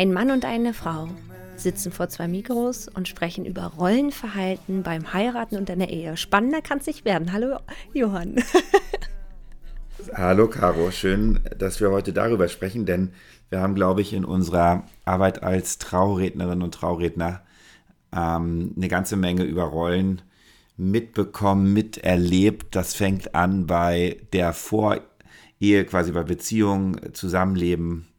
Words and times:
Ein 0.00 0.14
Mann 0.14 0.30
und 0.30 0.46
eine 0.46 0.72
Frau 0.72 1.08
sitzen 1.56 1.92
vor 1.92 2.08
zwei 2.08 2.26
Mikros 2.26 2.88
und 2.88 3.06
sprechen 3.06 3.44
über 3.44 3.64
Rollenverhalten 3.64 4.82
beim 4.82 5.12
Heiraten 5.12 5.58
und 5.58 5.68
in 5.68 5.78
der 5.78 5.90
Ehe. 5.90 6.16
Spannender 6.16 6.62
kann 6.62 6.78
es 6.78 6.86
nicht 6.86 7.04
werden. 7.04 7.34
Hallo, 7.34 7.58
Johann. 7.92 8.36
Hallo, 10.14 10.48
Caro. 10.48 10.90
Schön, 10.90 11.40
dass 11.58 11.80
wir 11.80 11.90
heute 11.90 12.14
darüber 12.14 12.48
sprechen, 12.48 12.86
denn 12.86 13.12
wir 13.50 13.60
haben, 13.60 13.74
glaube 13.74 14.00
ich, 14.00 14.14
in 14.14 14.24
unserer 14.24 14.86
Arbeit 15.04 15.42
als 15.42 15.76
Traurednerin 15.76 16.62
und 16.62 16.72
Trauredner 16.72 17.42
ähm, 18.16 18.72
eine 18.74 18.88
ganze 18.88 19.16
Menge 19.16 19.42
über 19.42 19.64
Rollen 19.64 20.22
mitbekommen, 20.78 21.74
miterlebt. 21.74 22.74
Das 22.74 22.94
fängt 22.94 23.34
an 23.34 23.66
bei 23.66 24.16
der 24.32 24.54
Vorehe, 24.54 25.04
quasi 25.84 26.12
bei 26.12 26.22
Beziehungen, 26.22 27.12
Zusammenleben, 27.12 28.09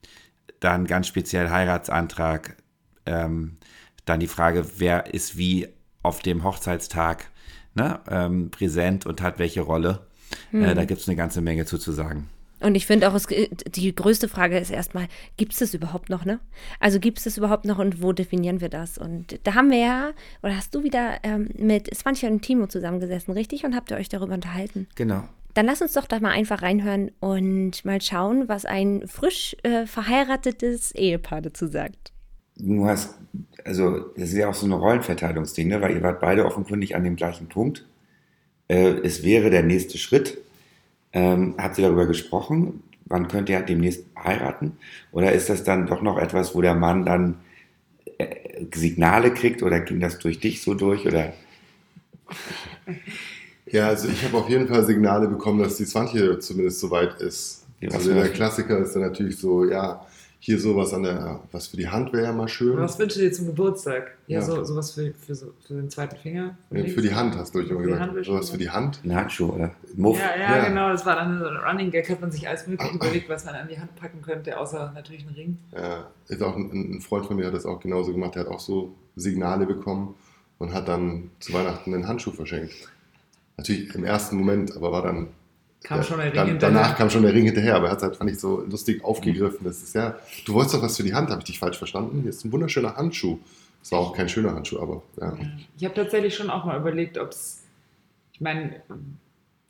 dann 0.62 0.88
ganz 0.88 1.08
speziell 1.08 1.50
Heiratsantrag, 1.50 2.56
ähm, 3.06 3.58
dann 4.06 4.22
die 4.22 4.28
Frage, 4.28 4.66
wer 4.78 5.14
ist 5.14 5.38
wie 5.38 5.68
auf 6.02 6.22
dem 6.22 6.44
Hochzeitstag 6.44 7.30
ne, 7.76 8.00
ähm, 8.09 8.50
präsent 8.50 9.06
und 9.06 9.22
hat 9.22 9.38
welche 9.40 9.62
Rolle. 9.62 10.08
Hm. 10.52 10.64
Äh, 10.64 10.76
da 10.76 10.86
gibt 10.86 11.02
es 11.02 11.08
eine 11.08 11.18
ganze 11.18 11.42
Menge 11.42 11.66
zu, 11.66 11.78
zu 11.78 11.92
sagen. 11.92 12.30
Und 12.62 12.76
ich 12.76 12.86
finde 12.86 13.09
auch, 13.09 13.16
es, 13.16 13.26
die 13.28 13.94
größte 13.94 14.28
Frage 14.28 14.59
ist 14.59 14.70
erstmal, 14.70 15.08
gibt 15.36 15.53
es 15.53 15.59
das 15.59 15.73
überhaupt 15.73 16.09
noch, 16.09 16.26
ne? 16.26 16.40
Also 16.80 17.00
gibt 17.00 17.18
es 17.18 17.23
das 17.23 17.38
überhaupt 17.38 17.66
noch 17.66 17.80
und 17.80 18.03
wo 18.03 18.14
definieren 18.14 18.62
wir 18.62 18.70
das? 18.70 19.00
Und 19.00 19.40
da 19.44 19.56
haben 19.56 19.72
wir 19.72 19.80
ja, 19.80 20.12
oder 20.44 20.56
hast 20.56 20.75
du 20.75 20.84
wieder 20.84 21.18
ähm, 21.23 21.50
mit 21.58 21.94
Svancha 21.94 22.28
und 22.28 22.44
Timo 22.44 22.68
zusammengesessen, 22.68 23.34
richtig? 23.34 23.66
Und 23.66 23.75
habt 23.75 23.90
ihr 23.90 23.98
euch 23.98 24.09
darüber 24.09 24.36
unterhalten? 24.36 24.88
Genau. 24.94 25.23
Dann 25.53 25.66
lass 25.66 25.81
uns 25.81 25.94
doch 25.94 26.05
da 26.05 26.19
mal 26.19 26.31
einfach 26.31 26.61
reinhören 26.61 27.11
und 27.19 27.83
mal 27.83 28.02
schauen, 28.02 28.47
was 28.47 28.66
ein 28.66 29.07
frisch 29.07 29.55
äh, 29.63 29.85
verheiratetes 29.85 30.94
Ehepaar 30.94 31.41
dazu 31.41 31.67
sagt. 31.67 32.13
Du 32.55 32.85
hast, 32.85 33.16
also 33.66 33.99
das 34.16 34.29
ist 34.29 34.38
ja 34.38 34.49
auch 34.49 34.53
so 34.53 34.66
ein 34.66 34.72
Rollenverteilungsding, 34.72 35.67
ne? 35.67 35.81
weil 35.81 35.95
ihr 35.95 36.03
wart 36.03 36.22
beide 36.22 36.45
offenkundig 36.45 36.95
an 36.95 37.03
dem 37.03 37.16
gleichen 37.16 37.47
Punkt. 37.47 37.85
Äh, 38.67 38.99
es 39.03 39.23
wäre 39.23 39.49
der 39.49 39.63
nächste 39.63 39.97
Schritt. 39.97 40.38
Ähm, 41.13 41.55
habt 41.57 41.77
ihr 41.77 41.85
darüber 41.85 42.05
gesprochen? 42.05 42.83
Wann 43.05 43.27
könnt 43.27 43.49
ihr 43.49 43.61
demnächst 43.61 44.05
heiraten? 44.17 44.77
Oder 45.11 45.33
ist 45.33 45.49
das 45.49 45.63
dann 45.63 45.88
doch 45.88 46.02
noch 46.02 46.17
etwas, 46.17 46.55
wo 46.55 46.61
der 46.61 46.75
Mann 46.75 47.05
dann 47.05 47.39
äh, 48.17 48.66
Signale 48.73 49.33
kriegt 49.33 49.63
oder 49.63 49.81
ging 49.81 49.99
das 49.99 50.19
durch 50.19 50.39
dich 50.39 50.61
so 50.61 50.75
durch? 50.75 51.05
Oder? 51.05 51.33
Ja, 53.72 53.88
also 53.88 54.08
ich 54.08 54.23
habe 54.23 54.38
auf 54.38 54.50
jeden 54.50 54.67
Fall 54.67 54.83
Signale 54.83 55.27
bekommen, 55.27 55.64
dass 55.64 55.77
die 55.77 55.86
Swantje 55.86 56.39
zumindest 56.39 56.80
soweit 56.80 57.22
ist. 57.22 57.66
Ja, 57.80 57.89
also 57.91 58.13
der 58.13 58.30
Klassiker 58.30 58.78
ist 58.80 58.94
dann 58.94 59.02
natürlich 59.02 59.38
so, 59.38 59.66
ja, 59.66 60.05
hier 60.44 60.59
sowas 60.59 60.91
an 60.94 61.03
der, 61.03 61.39
was 61.52 61.67
für 61.67 61.78
die 61.78 61.88
Hand 61.88 62.11
wäre 62.13 62.23
ja 62.23 62.31
mal 62.31 62.47
schön. 62.47 62.75
Was 62.78 62.97
wünschst 62.97 63.17
du 63.17 63.22
dir 63.22 63.31
zum 63.31 63.45
Geburtstag? 63.45 64.17
Ja, 64.25 64.39
ja. 64.39 64.41
So, 64.45 64.63
sowas 64.63 64.91
für, 64.91 65.13
für, 65.13 65.36
so, 65.36 65.53
für 65.66 65.75
den 65.75 65.89
zweiten 65.89 66.16
Finger? 66.17 66.58
Ja, 66.72 66.83
für 66.86 67.02
die 67.03 67.13
Hand 67.13 67.38
hast 67.38 67.53
du 67.53 67.59
immer 67.59 67.81
gesagt. 67.81 68.25
Sowas 68.25 68.50
für 68.50 68.57
die 68.57 68.69
Hand. 68.72 69.01
Ein 69.03 69.16
Handschuh 69.16 69.53
oder 69.53 69.72
Muff. 69.96 70.19
Ja, 70.19 70.35
ja, 70.35 70.57
ja, 70.57 70.67
genau. 70.67 70.90
Das 70.90 71.06
war 71.06 71.16
dann 71.16 71.40
so 71.40 71.46
ein 71.46 71.57
Running 71.57 71.91
Gag. 71.91 72.09
Hat 72.09 72.22
man 72.22 72.31
sich 72.31 72.47
alles 72.47 72.66
mögliche 72.66 72.91
überlegt, 72.96 73.29
was 73.29 73.46
man 73.46 73.53
an 73.53 73.67
die 73.67 73.79
Hand 73.79 73.96
packen 73.96 74.23
könnte, 74.23 74.57
außer 74.57 74.91
natürlich 74.96 75.28
einen 75.28 75.35
Ring. 75.35 75.57
Ja, 75.75 76.09
ist 76.28 76.41
auch 76.41 76.56
ein, 76.56 76.96
ein 76.96 77.01
Freund 77.01 77.28
von 77.28 77.35
mir 77.35 77.46
hat 77.46 77.53
das 77.53 77.67
auch 77.67 77.79
genauso 77.79 78.12
gemacht. 78.12 78.34
Der 78.34 78.46
hat 78.46 78.50
auch 78.50 78.59
so 78.59 78.96
Signale 79.16 79.67
bekommen 79.67 80.16
und 80.57 80.73
hat 80.73 80.88
dann 80.88 81.29
zu 81.40 81.53
Weihnachten 81.53 81.94
einen 81.94 82.07
Handschuh 82.07 82.31
verschenkt. 82.31 82.73
Natürlich 83.61 83.94
im 83.94 84.03
ersten 84.03 84.38
Moment, 84.38 84.75
aber 84.75 84.91
war 84.91 85.03
dann 85.03 85.27
Kam 85.83 86.03
schon 86.03 86.17
der 86.17 86.27
Ring 86.27 86.35
dann, 86.35 86.47
hinterher. 86.47 86.73
Danach 86.73 86.95
kam 86.95 87.09
schon 87.09 87.23
der 87.23 87.33
Ring 87.33 87.45
hinterher, 87.45 87.75
aber 87.75 87.88
er 87.88 87.91
hat 87.91 87.97
es 87.97 88.03
halt, 88.03 88.16
fand 88.16 88.29
ich, 88.29 88.39
so 88.39 88.61
lustig 88.61 89.03
aufgegriffen. 89.03 89.63
Das 89.63 89.81
ist 89.81 89.95
ja, 89.95 90.16
du 90.45 90.53
wolltest 90.53 90.75
doch 90.75 90.81
was 90.83 90.97
für 90.97 91.03
die 91.03 91.13
Hand, 91.13 91.29
habe 91.29 91.39
ich 91.39 91.45
dich 91.45 91.59
falsch 91.59 91.77
verstanden? 91.77 92.22
Hier 92.22 92.29
ist 92.29 92.45
ein 92.45 92.51
wunderschöner 92.51 92.95
Handschuh. 92.95 93.39
Das 93.79 93.91
war 93.91 93.99
auch 93.99 94.16
kein 94.16 94.29
schöner 94.29 94.53
Handschuh, 94.53 94.79
aber 94.79 95.01
ja. 95.19 95.35
Ich 95.77 95.83
habe 95.83 95.95
tatsächlich 95.95 96.35
schon 96.35 96.51
auch 96.51 96.66
mal 96.66 96.77
überlegt, 96.79 97.17
ob 97.17 97.29
es, 97.29 97.63
ich 98.31 98.41
meine, 98.41 98.75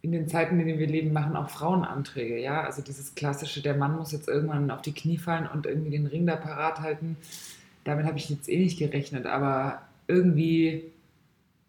in 0.02 0.12
den 0.12 0.28
Zeiten, 0.28 0.59
in 0.59 0.68
denen 0.68 0.79
wir 0.79 0.88
leben, 0.88 1.13
machen 1.13 1.38
auch 1.38 1.50
Frauen 1.50 1.85
Anträge, 1.85 2.38
ja. 2.38 2.62
Also 2.62 2.81
dieses 2.81 3.16
klassische, 3.16 3.62
der 3.62 3.75
Mann 3.75 3.96
muss 3.96 4.12
jetzt 4.12 4.28
irgendwann 4.28 4.69
auf 4.69 4.81
die 4.81 4.94
Knie 4.94 5.18
fallen 5.18 5.47
und 5.47 5.66
irgendwie 5.66 5.91
den 5.91 6.08
Ring 6.08 6.28
da 6.28 6.35
parat 6.35 6.81
halten. 6.81 7.16
Damit 7.85 8.06
habe 8.06 8.18
ich 8.18 8.29
jetzt 8.29 8.50
eh 8.50 8.59
nicht 8.59 8.78
gerechnet, 8.78 9.25
aber 9.25 9.81
irgendwie 10.08 10.91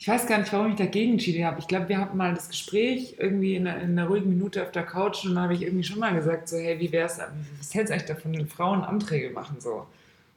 ich 0.02 0.08
weiß 0.08 0.26
gar 0.26 0.38
nicht, 0.38 0.52
warum 0.52 0.72
ich 0.72 0.74
dagegen 0.74 1.12
entschieden 1.12 1.44
habe. 1.44 1.60
Ich 1.60 1.68
glaube, 1.68 1.88
wir 1.88 1.96
hatten 1.96 2.16
mal 2.16 2.34
das 2.34 2.48
Gespräch 2.48 3.14
irgendwie 3.20 3.54
in 3.54 3.68
einer, 3.68 3.80
in 3.80 3.96
einer, 3.96 4.08
ruhigen 4.08 4.30
Minute 4.30 4.60
auf 4.60 4.72
der 4.72 4.82
Couch 4.82 5.24
und 5.24 5.36
dann 5.36 5.44
habe 5.44 5.54
ich 5.54 5.62
irgendwie 5.62 5.84
schon 5.84 6.00
mal 6.00 6.12
gesagt, 6.12 6.48
so, 6.48 6.56
hey, 6.56 6.80
wie 6.80 6.90
wär's, 6.90 7.20
was 7.58 7.72
hältst 7.72 7.90
du 7.90 7.94
eigentlich 7.94 8.08
davon, 8.08 8.34
wenn 8.34 8.48
Frauen 8.48 8.82
Anträge 8.82 9.30
machen, 9.30 9.58
so. 9.60 9.86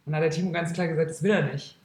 Und 0.06 0.12
dann 0.12 0.18
hat 0.18 0.22
der 0.22 0.30
Timo 0.30 0.52
ganz 0.52 0.72
klar 0.72 0.88
gesagt, 0.88 1.09
das 1.09 1.24
will 1.24 1.31
er 1.31 1.52
nicht. 1.52 1.80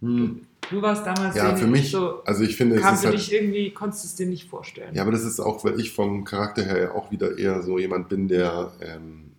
Hm. 0.00 0.40
Du, 0.62 0.74
du, 0.74 0.82
warst 0.82 1.06
damals 1.06 1.36
ja, 1.36 1.54
für 1.54 1.68
mich, 1.68 1.92
so, 1.92 2.24
also 2.24 2.42
ich 2.42 2.56
finde, 2.56 2.80
kam 2.80 2.94
es 2.94 3.02
für 3.02 3.06
halt, 3.06 3.16
dich 3.16 3.32
irgendwie, 3.32 3.70
konntest 3.70 4.02
du 4.02 4.08
es 4.08 4.14
dir 4.16 4.26
nicht 4.26 4.50
vorstellen. 4.50 4.92
Ja, 4.92 5.02
aber 5.02 5.12
das 5.12 5.22
ist 5.22 5.38
auch, 5.38 5.64
weil 5.64 5.78
ich 5.78 5.92
vom 5.92 6.24
Charakter 6.24 6.64
her 6.64 6.92
auch 6.96 7.12
wieder 7.12 7.38
eher 7.38 7.62
so 7.62 7.78
jemand 7.78 8.08
bin, 8.08 8.26
der 8.26 8.72
ähm, 8.80 9.30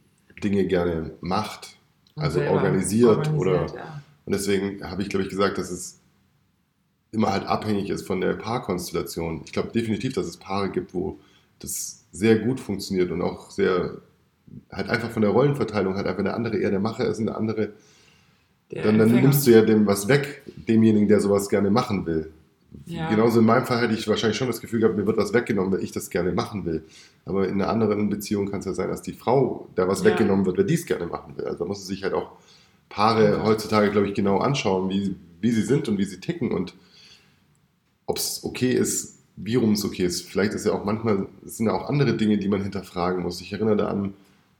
Dinge 0.41 0.67
gerne 0.67 1.11
macht, 1.19 1.75
also 2.15 2.39
organisiert, 2.39 3.27
organisiert, 3.27 3.37
oder, 3.37 3.65
ja. 3.75 4.01
und 4.23 4.33
deswegen 4.33 4.89
habe 4.89 5.01
ich, 5.01 5.09
glaube 5.09 5.23
ich, 5.23 5.29
gesagt, 5.29 5.57
dass 5.57 5.69
es 5.69 5.99
immer 7.13 7.31
halt 7.31 7.45
abhängig 7.45 7.89
ist 7.89 8.05
von 8.05 8.19
der 8.21 8.33
Paarkonstellation. 8.33 9.41
Ich 9.45 9.53
glaube 9.53 9.69
definitiv, 9.71 10.13
dass 10.13 10.25
es 10.25 10.37
Paare 10.37 10.69
gibt, 10.69 10.93
wo 10.93 11.19
das 11.59 12.05
sehr 12.11 12.39
gut 12.39 12.59
funktioniert 12.59 13.11
und 13.11 13.21
auch 13.21 13.51
sehr, 13.51 13.97
halt 14.71 14.89
einfach 14.89 15.11
von 15.11 15.21
der 15.21 15.31
Rollenverteilung 15.31 15.95
halt 15.95 16.07
einfach 16.07 16.23
der 16.23 16.35
andere 16.35 16.57
eher 16.57 16.71
der 16.71 16.79
Macher 16.79 17.07
ist 17.07 17.19
und 17.19 17.27
der 17.27 17.37
andere, 17.37 17.73
der 18.71 18.83
dann, 18.83 18.97
dann 18.97 19.11
nimmst 19.11 19.45
du 19.45 19.51
ja 19.51 19.61
dem 19.61 19.85
was 19.85 20.07
weg, 20.07 20.41
demjenigen, 20.67 21.07
der 21.07 21.21
sowas 21.21 21.49
gerne 21.49 21.69
machen 21.69 22.05
will. 22.05 22.31
Ja. 22.85 23.09
Genauso 23.09 23.39
in 23.39 23.45
meinem 23.45 23.65
Fall 23.65 23.81
hätte 23.81 23.93
ich 23.93 24.07
wahrscheinlich 24.07 24.37
schon 24.37 24.47
das 24.47 24.59
Gefühl 24.59 24.79
gehabt, 24.79 24.97
mir 24.97 25.05
wird 25.05 25.17
was 25.17 25.33
weggenommen, 25.33 25.71
weil 25.71 25.83
ich 25.83 25.91
das 25.91 26.09
gerne 26.09 26.31
machen 26.31 26.65
will. 26.65 26.83
Aber 27.25 27.47
in 27.47 27.61
einer 27.61 27.69
anderen 27.69 28.09
Beziehung 28.09 28.49
kann 28.49 28.59
es 28.59 28.65
ja 28.65 28.73
sein, 28.73 28.89
dass 28.89 29.03
die 29.03 29.13
Frau, 29.13 29.69
der 29.77 29.87
was 29.87 30.03
ja. 30.03 30.11
weggenommen 30.11 30.45
wird, 30.45 30.57
weil 30.57 30.65
die 30.65 30.73
es 30.73 30.85
gerne 30.85 31.05
machen 31.05 31.37
will. 31.37 31.45
Also 31.45 31.59
da 31.59 31.65
muss 31.65 31.85
sich 31.85 32.03
halt 32.03 32.13
auch 32.13 32.31
Paare 32.89 33.43
heutzutage, 33.43 33.91
glaube 33.91 34.07
ich, 34.07 34.13
genau 34.13 34.39
anschauen, 34.39 34.89
wie, 34.89 35.15
wie 35.41 35.51
sie 35.51 35.61
sind 35.61 35.87
und 35.87 35.97
wie 35.97 36.05
sie 36.05 36.19
ticken 36.19 36.51
und 36.51 36.73
ob 38.05 38.17
es 38.17 38.43
okay 38.43 38.71
ist, 38.71 39.19
wie 39.35 39.55
rum 39.55 39.73
es 39.73 39.85
okay 39.85 40.05
ist. 40.05 40.27
Vielleicht 40.27 40.53
ist 40.53 40.65
ja 40.65 40.73
auch 40.73 40.85
manchmal, 40.85 41.27
sind 41.45 41.65
ja 41.67 41.73
auch 41.73 41.89
andere 41.89 42.15
Dinge, 42.15 42.37
die 42.37 42.47
man 42.47 42.61
hinterfragen 42.61 43.23
muss. 43.23 43.41
Ich 43.41 43.51
erinnere 43.53 43.77
da 43.77 43.87
an, 43.87 44.13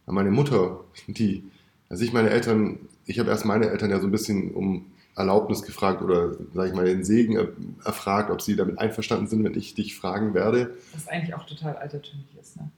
an 0.05 0.15
meine 0.15 0.31
Mutter, 0.31 0.79
die, 1.07 1.43
als 1.89 2.01
ich 2.01 2.13
meine 2.13 2.29
Eltern, 2.29 2.79
ich 3.05 3.19
habe 3.19 3.29
erst 3.29 3.45
meine 3.45 3.69
Eltern 3.69 3.91
ja 3.91 3.99
so 3.99 4.07
ein 4.07 4.11
bisschen 4.11 4.51
um 4.51 4.85
Erlaubnis 5.15 5.61
gefragt 5.61 6.01
oder, 6.01 6.33
sage 6.53 6.69
ich 6.69 6.75
mal, 6.75 6.85
den 6.85 7.03
Segen 7.03 7.37
erfragt, 7.83 8.31
ob 8.31 8.41
sie 8.41 8.55
damit 8.55 8.79
einverstanden 8.79 9.27
sind, 9.27 9.43
wenn 9.43 9.55
ich 9.55 9.75
dich 9.75 9.95
fragen 9.95 10.33
werde. 10.33 10.75
Was 10.93 11.07
eigentlich 11.07 11.35
auch 11.35 11.45
total 11.45 11.75
altertümlich 11.75 12.35
ist, 12.41 12.57
ne? 12.57 12.69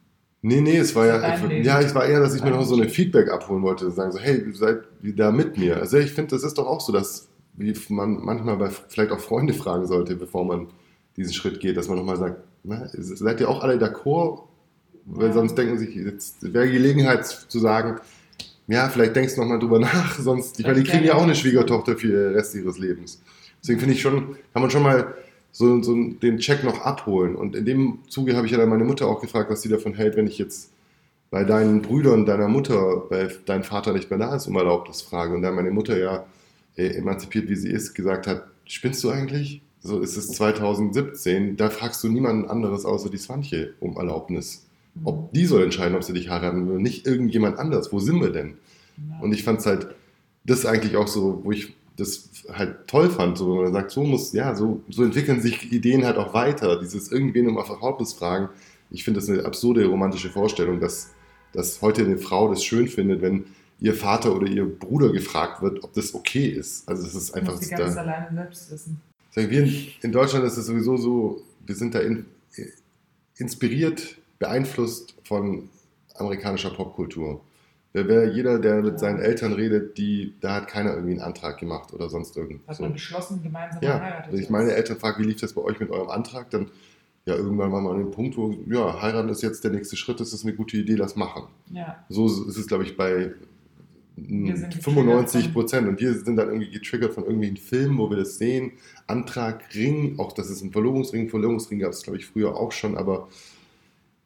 Nee, 0.42 0.62
nee, 0.62 0.78
es 0.78 0.94
war 0.94 1.08
ja, 1.08 1.38
ja, 1.50 1.82
es 1.82 1.96
war 1.96 2.06
eher, 2.06 2.20
dass 2.20 2.36
ich 2.36 2.44
mir 2.44 2.52
noch 2.52 2.64
so 2.66 2.76
eine 2.76 2.88
Feedback 2.88 3.32
abholen 3.32 3.64
wollte, 3.64 3.90
sagen 3.90 4.12
so, 4.12 4.20
hey, 4.20 4.46
seid 4.54 4.84
da 5.02 5.32
mit 5.32 5.58
mir. 5.58 5.78
Also 5.78 5.98
ich 5.98 6.12
finde, 6.12 6.36
das 6.36 6.44
ist 6.44 6.60
doch 6.60 6.68
auch 6.68 6.82
so, 6.82 6.94
dass 6.94 7.28
wie 7.58 7.74
man 7.90 8.24
manchmal 8.24 8.58
bei, 8.58 8.70
vielleicht 8.70 9.12
auch 9.12 9.20
Freunde 9.20 9.54
fragen 9.54 9.88
sollte, 9.88 10.16
bevor 10.16 10.46
man 10.46 10.68
diesen 11.18 11.34
Schritt 11.34 11.60
geht, 11.60 11.78
dass 11.78 11.88
man 11.88 11.98
nochmal 11.98 12.18
sagt, 12.18 12.42
na, 12.64 12.90
seid 12.92 13.40
ihr 13.40 13.50
auch 13.50 13.64
alle 13.64 13.78
d'accord? 13.78 14.44
Weil 15.06 15.32
sonst 15.34 15.56
denken 15.56 15.78
sich, 15.78 15.96
jetzt 15.96 16.54
wäre 16.54 16.70
Gelegenheit 16.70 17.26
zu 17.26 17.60
sagen, 17.60 18.00
ja, 18.68 18.90
vielleicht 18.90 19.16
denkst 19.16 19.36
du 19.36 19.42
nochmal 19.42 19.60
drüber 19.60 19.80
nach, 19.80 20.18
sonst, 20.18 20.60
ich 20.60 20.66
meine, 20.66 20.82
die 20.82 20.90
kriegen 20.90 21.06
ja 21.06 21.14
auch 21.14 21.24
eine 21.24 21.36
Schwiegertochter 21.36 21.96
für 21.96 22.08
den 22.08 22.34
Rest 22.36 22.56
ihres 22.56 22.80
Lebens. 22.80 23.22
Deswegen 23.62 23.80
finde 23.80 23.96
ich 23.96 24.02
schon, 24.02 24.36
kann 24.54 24.62
man 24.62 24.72
schon 24.72 24.84
mal 24.84 25.14
so, 25.52 25.82
so 25.82 25.96
den 25.96 26.40
Check 26.40 26.64
noch 26.64 26.82
abholen. 26.82 27.36
Und 27.36 27.56
in 27.56 27.66
dem 27.66 28.00
Zuge 28.10 28.36
habe 28.36 28.46
ich 28.46 28.52
ja 28.52 28.58
dann 28.58 28.70
meine 28.70 28.84
Mutter 28.84 29.08
auch 29.08 29.22
gefragt, 29.22 29.50
was 29.50 29.62
sie 29.62 29.70
davon 29.70 29.94
hält, 29.94 30.18
wenn 30.18 30.28
ich 30.28 30.38
jetzt 30.38 30.72
bei 31.32 31.44
deinen 31.44 31.82
Brüdern, 31.82 32.26
deiner 32.26 32.48
Mutter, 32.48 33.04
bei 33.10 33.30
deinem 33.46 33.64
Vater 33.64 33.94
nicht 33.94 34.10
mehr 34.10 34.20
da 34.20 34.36
ist, 34.36 34.48
um 34.48 34.56
Erlaubnis 34.56 35.02
frage. 35.02 35.34
Und 35.34 35.42
dann 35.42 35.56
meine 35.56 35.72
Mutter 35.72 35.98
ja 35.98 36.26
äh, 36.78 36.88
emanzipiert 36.88 37.50
wie 37.50 37.56
sie 37.56 37.70
ist, 37.70 37.94
gesagt 37.94 38.28
hat, 38.28 38.48
spinnst 38.66 39.04
du 39.04 39.10
eigentlich? 39.10 39.62
So 39.80 40.00
ist 40.00 40.18
es 40.18 40.30
2017, 40.30 41.58
da 41.58 41.70
fragst 41.70 42.04
du 42.04 42.10
niemanden 42.10 42.50
anderes 42.50 42.86
außer 42.86 43.10
die 43.10 43.18
Swantje 43.18 43.76
um 43.80 43.98
Erlaubnis. 43.98 44.66
Ob 45.04 45.34
die 45.34 45.46
soll 45.46 45.64
entscheiden, 45.64 45.96
ob 45.96 46.04
sie 46.04 46.14
dich 46.14 46.30
heiraten 46.30 46.68
will, 46.70 46.80
nicht 46.80 47.06
irgendjemand 47.06 47.60
anders. 47.60 47.92
Wo 47.92 48.00
sind 48.00 48.22
wir 48.22 48.32
denn? 48.32 48.56
Ja. 48.98 49.20
Und 49.20 49.34
ich 49.34 49.44
fand 49.44 49.60
es 49.60 49.66
halt, 49.66 49.88
das 50.46 50.60
ist 50.60 50.66
eigentlich 50.66 50.96
auch 50.96 51.08
so, 51.08 51.42
wo 51.44 51.52
ich 51.52 51.76
das 51.98 52.30
halt 52.52 52.88
toll 52.88 53.10
fand, 53.10 53.38
so, 53.38 53.56
wenn 53.56 53.64
man 53.66 53.74
sagt, 53.74 53.92
so 53.92 54.04
muss, 54.04 54.34
ja, 54.34 54.56
so, 54.56 54.82
so 54.90 55.04
entwickeln 55.04 55.42
sich 55.42 55.72
Ideen 55.72 56.06
halt 56.06 56.18
auch 56.18 56.34
weiter. 56.34 56.80
Dieses 56.80 57.12
irgendwen 57.12 57.48
um 57.48 57.64
Verhaltnis 57.64 58.14
fragen. 58.14 58.50
Ich 58.90 59.04
finde 59.04 59.20
das 59.20 59.30
eine 59.30 59.46
absurde 59.46 59.86
romantische 59.86 60.30
Vorstellung, 60.30 60.80
dass, 60.80 61.12
dass 61.54 61.82
heute 61.82 62.04
eine 62.04 62.18
Frau 62.18 62.50
das 62.50 62.64
schön 62.64 62.88
findet, 62.88 63.22
wenn 63.22 63.46
ihr 63.86 63.94
Vater 63.94 64.36
oder 64.36 64.48
ihr 64.48 64.66
Bruder 64.66 65.12
gefragt 65.12 65.62
wird, 65.62 65.84
ob 65.84 65.94
das 65.94 66.16
okay 66.16 66.48
ist. 66.48 66.90
Also 66.90 67.06
es 67.06 67.14
ist 67.14 67.36
einfach. 67.36 67.54
Muss 67.54 67.66
sie 67.66 67.76
ganz 67.76 67.94
da, 67.94 68.02
alleine 68.02 68.34
selbst 68.34 68.72
wissen. 68.72 69.00
Sagen 69.30 69.52
wir 69.52 69.70
in 70.02 70.12
Deutschland 70.12 70.44
ist 70.44 70.58
es 70.58 70.66
sowieso 70.66 70.98
so, 70.98 71.44
wir 71.64 71.76
sind 71.76 71.94
da 71.94 72.00
in, 72.00 72.26
inspiriert, 73.38 74.18
beeinflusst 74.40 75.14
von 75.24 75.70
amerikanischer 76.16 76.72
Popkultur. 76.72 77.42
Wer, 77.94 78.34
jeder, 78.34 78.60
der 78.60 78.82
mit 78.82 79.00
seinen 79.00 79.20
Eltern 79.20 79.54
redet, 79.54 79.98
die, 79.98 80.34
da 80.42 80.56
hat 80.56 80.68
keiner 80.68 80.96
irgendwie 80.96 81.14
einen 81.14 81.22
Antrag 81.22 81.60
gemacht 81.60 81.94
oder 81.94 82.10
sonst 82.10 82.36
irgendwas. 82.36 82.76
Hat 82.76 82.82
man 82.82 82.94
beschlossen, 82.94 83.42
gemeinsam 83.44 83.82
ja, 83.84 84.02
heiratet. 84.02 84.34
Wenn 84.34 84.40
ich 84.40 84.50
meine 84.50 84.72
Eltern 84.72 84.98
frage, 84.98 85.22
wie 85.22 85.28
lief 85.28 85.40
das 85.40 85.54
bei 85.54 85.62
euch 85.62 85.80
mit 85.80 85.92
eurem 85.92 86.10
Antrag, 86.10 86.50
dann 86.50 86.72
ja, 87.26 87.36
irgendwann 87.36 87.72
war 87.72 87.82
man 87.82 87.94
an 87.94 88.00
dem 88.00 88.12
Punkt, 88.12 88.36
wo, 88.36 88.54
ja, 88.68 89.02
heiraten 89.02 89.30
ist 89.30 89.44
jetzt 89.44 89.64
der 89.64 89.72
nächste 89.72 89.96
Schritt, 89.96 90.20
das 90.20 90.34
ist 90.34 90.44
eine 90.44 90.54
gute 90.56 90.78
Idee, 90.78 90.96
lass 90.96 91.16
machen. 91.16 91.44
Ja. 91.72 92.04
So 92.10 92.26
ist 92.26 92.58
es, 92.58 92.68
glaube 92.68 92.84
ich, 92.84 92.98
bei 92.98 93.32
95 94.18 95.54
Prozent. 95.54 95.88
Und 95.88 96.00
wir 96.00 96.14
sind 96.14 96.38
dann 96.38 96.48
irgendwie 96.48 96.72
getriggert 96.72 97.14
von 97.14 97.24
irgendwelchen 97.24 97.58
Filmen, 97.58 97.98
wo 97.98 98.10
wir 98.10 98.18
das 98.18 98.38
sehen. 98.38 98.74
Antrag, 99.08 99.64
Ring, 99.76 100.20
auch 100.20 100.32
das 100.32 100.50
ist 100.50 100.62
ein 100.62 100.72
Verlobungsring. 100.72 101.30
Verlobungsring 101.30 101.80
gab 101.80 101.92
es, 101.92 102.04
glaube 102.04 102.18
ich, 102.18 102.26
früher 102.26 102.56
auch 102.56 102.72
schon, 102.72 102.98
aber 102.98 103.28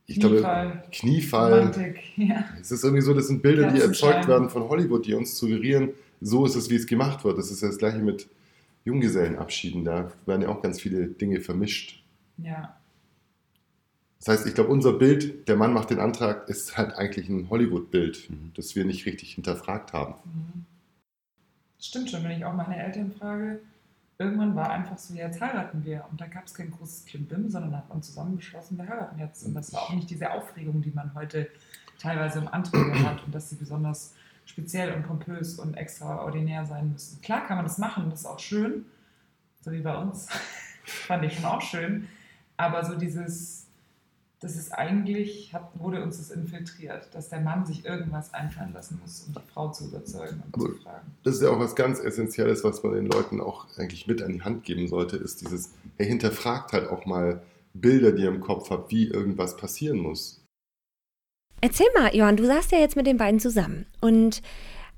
ich 0.06 0.20
Kniefall, 0.20 0.72
glaube, 0.72 0.84
Kniefall. 0.92 1.54
Romantik, 1.54 2.00
ja. 2.18 2.46
Es 2.60 2.72
ist 2.72 2.84
irgendwie 2.84 3.04
so, 3.04 3.14
das 3.14 3.28
sind 3.28 3.44
Bilder, 3.44 3.72
die 3.72 3.80
erzeugt 3.80 4.28
werden 4.28 4.50
von 4.50 4.68
Hollywood, 4.68 5.06
die 5.06 5.14
uns 5.14 5.38
suggerieren, 5.38 5.90
so 6.22 6.46
ist 6.46 6.56
es, 6.56 6.70
wie 6.70 6.76
es 6.76 6.88
gemacht 6.88 7.24
wird. 7.24 7.38
Das 7.38 7.52
ist 7.52 7.62
das 7.62 7.78
gleiche 7.78 8.00
mit 8.00 8.28
Junggesellenabschieden. 8.86 9.86
Da 9.86 10.12
werden 10.26 10.42
ja 10.42 10.50
auch 10.50 10.62
ganz 10.62 10.82
viele 10.82 11.08
Dinge 11.08 11.42
vermischt. 11.42 12.04
Ja. 12.38 12.79
Das 14.20 14.28
heißt, 14.28 14.48
ich 14.48 14.54
glaube, 14.54 14.70
unser 14.70 14.94
Bild, 14.94 15.48
der 15.48 15.56
Mann 15.56 15.74
macht 15.74 15.90
den 15.92 16.00
Antrag, 16.00 16.50
ist 16.50 16.78
halt 16.78 16.94
eigentlich 16.96 17.30
ein 17.30 17.50
Hollywood-Bild, 17.50 18.30
mhm. 18.30 18.52
das 18.54 18.76
wir 18.76 18.84
nicht 18.84 19.06
richtig 19.06 19.34
hinterfragt 19.34 19.94
haben. 19.94 20.16
Mhm. 20.26 20.66
Stimmt 21.80 22.10
schon, 22.10 22.24
wenn 22.26 22.32
ich 22.32 22.44
auch 22.44 22.54
meine 22.54 22.84
Eltern 22.84 23.14
frage, 23.14 23.62
irgendwann 24.18 24.54
war 24.54 24.70
einfach 24.70 24.98
so, 24.98 25.14
jetzt 25.14 25.40
heiraten 25.40 25.86
wir. 25.86 26.06
Und 26.12 26.20
da 26.20 26.28
gab 26.28 26.46
es 26.46 26.54
kein 26.54 26.70
großes 26.70 27.06
Klimbim, 27.06 27.50
sondern 27.50 27.76
hat 27.76 27.88
man 27.88 28.02
zusammen 28.02 28.36
beschlossen, 28.36 28.78
wir 28.78 28.88
heiraten 28.88 29.18
jetzt. 29.18 29.46
Und 29.46 29.54
das 29.54 29.72
war 29.72 29.84
auch 29.84 29.94
nicht 29.94 30.10
diese 30.10 30.30
Aufregung, 30.32 30.82
die 30.82 30.92
man 30.92 31.14
heute 31.16 31.50
teilweise 31.98 32.40
im 32.40 32.50
Anträge 32.50 33.02
hat 33.06 33.24
und 33.26 33.34
dass 33.34 33.50
sie 33.50 33.56
besonders 33.56 34.14
speziell 34.46 34.94
und 34.94 35.04
pompös 35.04 35.58
und 35.60 35.76
extraordinär 35.76 36.66
sein 36.66 36.92
müssen. 36.92 37.22
Klar 37.22 37.48
kann 37.48 37.56
man 37.56 37.66
das 37.66 37.78
machen, 37.78 38.10
das 38.10 38.22
ist 38.22 38.26
auch 38.26 38.40
schön, 38.40 38.84
so 39.62 39.72
wie 39.72 39.82
bei 39.82 39.96
uns. 39.96 40.28
Fand 40.84 41.24
ich 41.24 41.36
schon 41.36 41.46
auch 41.46 41.62
schön. 41.62 42.10
Aber 42.58 42.84
so 42.84 42.96
dieses 42.96 43.69
das 44.42 44.56
ist 44.56 44.72
eigentlich, 44.72 45.54
hat, 45.54 45.70
wurde 45.76 46.02
uns 46.02 46.18
das 46.18 46.32
infiltriert, 46.32 47.10
dass 47.14 47.30
der 47.30 47.42
Mann 47.42 47.66
sich 47.66 47.86
irgendwas 47.86 48.34
einfallen 48.34 48.72
lassen 48.74 49.00
muss, 49.02 49.26
um 49.28 49.34
die 49.34 49.52
Frau 49.54 49.70
zu 49.70 49.86
überzeugen 49.86 50.42
und 50.46 50.56
Aber 50.56 50.74
zu 50.74 50.82
fragen. 50.82 51.12
Das 51.24 51.36
ist 51.36 51.42
ja 51.42 51.50
auch 51.50 51.60
was 51.60 51.76
ganz 51.76 52.00
Essentielles, 52.00 52.64
was 52.64 52.82
man 52.82 52.94
den 52.94 53.08
Leuten 53.08 53.42
auch 53.42 53.68
eigentlich 53.78 54.08
mit 54.08 54.22
an 54.22 54.34
die 54.34 54.42
Hand 54.42 54.64
geben 54.64 54.88
sollte, 54.88 55.18
ist 55.18 55.42
dieses, 55.42 55.74
er 55.98 56.06
hinterfragt 56.06 56.72
halt 56.72 56.90
auch 56.90 57.06
mal 57.06 57.42
Bilder, 57.74 58.14
die 58.14 58.24
ihr 58.24 58.30
im 58.30 58.40
Kopf 58.40 58.70
habt, 58.70 58.92
wie 58.92 59.08
irgendwas 59.08 59.58
passieren 59.58 59.98
muss. 59.98 60.42
Erzähl 61.62 61.88
mal, 61.94 62.16
Johann, 62.16 62.38
du 62.38 62.46
saßt 62.46 62.72
ja 62.72 62.80
jetzt 62.80 62.96
mit 62.96 63.08
den 63.08 63.18
beiden 63.18 63.42
zusammen 63.42 63.86
und 64.00 64.42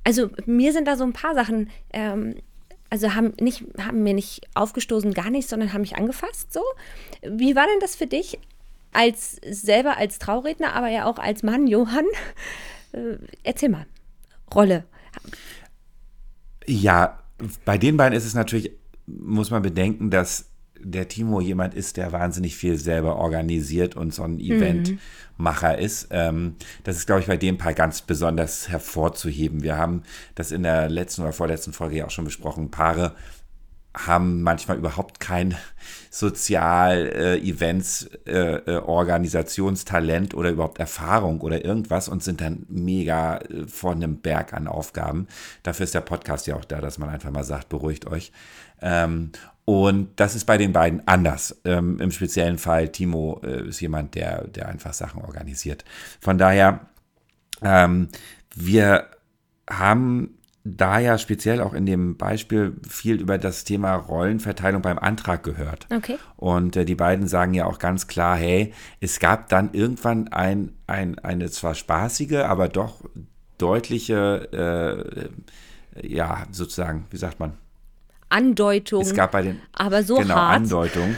also 0.03 0.29
mir 0.45 0.71
sind 0.73 0.87
da 0.87 0.95
so 0.95 1.03
ein 1.03 1.13
paar 1.13 1.33
Sachen, 1.33 1.71
ähm, 1.93 2.35
also 2.91 3.15
haben, 3.15 3.33
nicht, 3.39 3.63
haben 3.79 4.03
mir 4.03 4.13
nicht 4.13 4.41
aufgestoßen, 4.53 5.13
gar 5.13 5.31
nicht, 5.31 5.47
sondern 5.49 5.73
haben 5.73 5.81
mich 5.81 5.95
angefasst 5.95 6.53
so. 6.53 6.61
Wie 7.23 7.55
war 7.55 7.65
denn 7.65 7.79
das 7.79 7.95
für 7.95 8.07
dich, 8.07 8.37
als 8.91 9.37
selber 9.49 9.97
als 9.97 10.19
Trauredner, 10.19 10.73
aber 10.73 10.89
ja 10.89 11.05
auch 11.05 11.17
als 11.17 11.43
Mann, 11.43 11.67
Johann. 11.67 12.05
Äh, 12.93 13.17
erzähl 13.43 13.69
mal. 13.69 13.85
Rolle. 14.53 14.83
Ja, 16.65 17.19
bei 17.65 17.77
den 17.77 17.97
beiden 17.97 18.17
ist 18.17 18.25
es 18.25 18.33
natürlich, 18.33 18.71
muss 19.07 19.49
man 19.49 19.61
bedenken, 19.61 20.09
dass 20.09 20.51
der 20.83 21.07
Timo 21.07 21.41
jemand 21.41 21.73
ist, 21.73 21.97
der 21.97 22.11
wahnsinnig 22.11 22.55
viel 22.55 22.77
selber 22.77 23.15
organisiert 23.17 23.95
und 23.95 24.13
so 24.13 24.23
ein 24.23 24.33
mhm. 24.33 24.39
Eventmacher 24.39 25.73
mhm. 25.73 25.83
ist. 25.83 26.07
Ähm, 26.11 26.55
das 26.83 26.97
ist, 26.97 27.05
glaube 27.05 27.21
ich, 27.21 27.27
bei 27.27 27.37
dem 27.37 27.57
Paar 27.57 27.73
ganz 27.73 28.01
besonders 28.01 28.69
hervorzuheben. 28.69 29.63
Wir 29.63 29.77
haben 29.77 30.03
das 30.35 30.51
in 30.51 30.63
der 30.63 30.89
letzten 30.89 31.21
oder 31.21 31.33
vorletzten 31.33 31.73
Folge 31.73 31.97
ja 31.97 32.05
auch 32.05 32.11
schon 32.11 32.25
besprochen. 32.25 32.71
Paare 32.71 33.15
haben 33.95 34.41
manchmal 34.41 34.77
überhaupt 34.77 35.19
kein 35.19 35.55
Sozial-Events, 36.09 38.09
äh, 38.25 38.55
äh, 38.55 38.77
Organisationstalent 38.77 40.33
oder 40.33 40.51
überhaupt 40.51 40.79
Erfahrung 40.79 41.41
oder 41.41 41.65
irgendwas 41.65 42.07
und 42.07 42.23
sind 42.23 42.41
dann 42.41 42.65
mega 42.69 43.37
äh, 43.37 43.67
vor 43.67 43.91
einem 43.91 44.21
Berg 44.21 44.53
an 44.53 44.67
Aufgaben. 44.67 45.27
Dafür 45.63 45.83
ist 45.83 45.93
der 45.93 46.01
Podcast 46.01 46.47
ja 46.47 46.55
auch 46.55 46.65
da, 46.65 46.79
dass 46.79 46.97
man 46.97 47.09
einfach 47.09 47.31
mal 47.31 47.43
sagt, 47.43 47.69
beruhigt 47.69 48.07
euch. 48.07 48.31
Ähm, 48.81 49.31
und 49.65 50.19
das 50.19 50.35
ist 50.35 50.45
bei 50.45 50.57
den 50.57 50.73
beiden 50.73 51.07
anders. 51.07 51.61
Ähm, 51.65 51.99
Im 51.99 52.11
speziellen 52.11 52.57
Fall, 52.57 52.89
Timo 52.89 53.41
äh, 53.43 53.67
ist 53.67 53.81
jemand, 53.81 54.15
der, 54.15 54.47
der 54.47 54.69
einfach 54.69 54.93
Sachen 54.93 55.21
organisiert. 55.21 55.85
Von 56.19 56.37
daher, 56.37 56.87
ähm, 57.61 58.07
wir 58.55 59.07
haben 59.69 60.37
da 60.63 60.99
ja 60.99 61.17
speziell 61.17 61.61
auch 61.61 61.73
in 61.73 61.85
dem 61.85 62.17
Beispiel 62.17 62.75
viel 62.87 63.19
über 63.19 63.37
das 63.37 63.63
Thema 63.63 63.95
Rollenverteilung 63.95 64.81
beim 64.81 64.99
Antrag 64.99 65.43
gehört. 65.43 65.87
Okay. 65.93 66.17
Und 66.37 66.75
äh, 66.75 66.85
die 66.85 66.95
beiden 66.95 67.27
sagen 67.27 67.53
ja 67.53 67.65
auch 67.65 67.79
ganz 67.79 68.07
klar, 68.07 68.37
hey, 68.37 68.73
es 68.99 69.19
gab 69.19 69.49
dann 69.49 69.73
irgendwann 69.73 70.27
ein, 70.27 70.73
ein, 70.87 71.17
eine 71.19 71.49
zwar 71.49 71.73
spaßige, 71.73 72.43
aber 72.45 72.69
doch 72.69 73.03
deutliche, 73.57 75.29
äh, 75.95 76.07
ja, 76.07 76.45
sozusagen, 76.51 77.05
wie 77.09 77.17
sagt 77.17 77.39
man? 77.39 77.53
Andeutung. 78.29 79.01
Es 79.01 79.13
gab 79.13 79.31
bei 79.31 79.41
den. 79.41 79.61
Aber 79.73 80.03
so 80.03 80.15
genau, 80.15 80.35
hart. 80.35 80.55
Andeutung. 80.55 81.15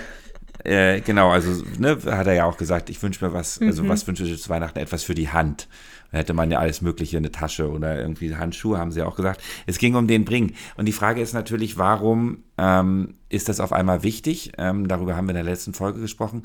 Äh, 0.64 1.02
genau, 1.02 1.30
also 1.30 1.64
ne, 1.78 1.98
hat 2.06 2.28
er 2.28 2.34
ja 2.34 2.46
auch 2.46 2.58
gesagt, 2.58 2.90
ich 2.90 3.02
wünsche 3.04 3.26
mir 3.26 3.34
was, 3.34 3.60
also 3.60 3.84
mhm. 3.84 3.90
was 3.90 4.08
wünsche 4.08 4.24
ich 4.24 4.42
zu 4.42 4.50
Weihnachten? 4.50 4.80
Etwas 4.80 5.04
für 5.04 5.16
die 5.16 5.30
Hand. 5.30 5.68
Da 6.12 6.20
hätte 6.20 6.34
man 6.34 6.52
ja 6.52 6.60
alles 6.60 6.82
Mögliche, 6.82 7.18
eine 7.18 7.32
Tasche 7.32 7.70
oder 7.70 8.00
irgendwie 8.00 8.36
Handschuhe, 8.36 8.78
haben 8.78 8.92
sie 8.92 9.02
auch 9.02 9.16
gesagt. 9.16 9.42
Es 9.66 9.78
ging 9.80 9.96
um 9.96 10.08
den 10.08 10.26
Bring. 10.26 10.54
Und 10.78 10.86
die 10.86 10.92
Frage 10.92 11.22
ist 11.22 11.34
natürlich, 11.34 11.78
warum 11.78 12.44
ähm, 12.58 13.16
ist 13.30 13.50
das 13.50 13.60
auf 13.60 13.74
einmal 13.74 14.04
wichtig? 14.04 14.52
Ähm, 14.58 14.88
darüber 14.88 15.16
haben 15.18 15.26
wir 15.26 15.32
in 15.32 15.44
der 15.44 15.44
letzten 15.44 15.74
Folge 15.74 16.00
gesprochen. 16.00 16.44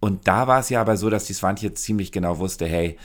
Und 0.00 0.28
da 0.28 0.46
war 0.46 0.60
es 0.60 0.68
ja 0.68 0.80
aber 0.80 0.96
so, 0.96 1.10
dass 1.10 1.24
die 1.24 1.32
Swantje 1.32 1.74
ziemlich 1.74 2.12
genau 2.12 2.38
wusste, 2.38 2.66
hey, 2.66 2.96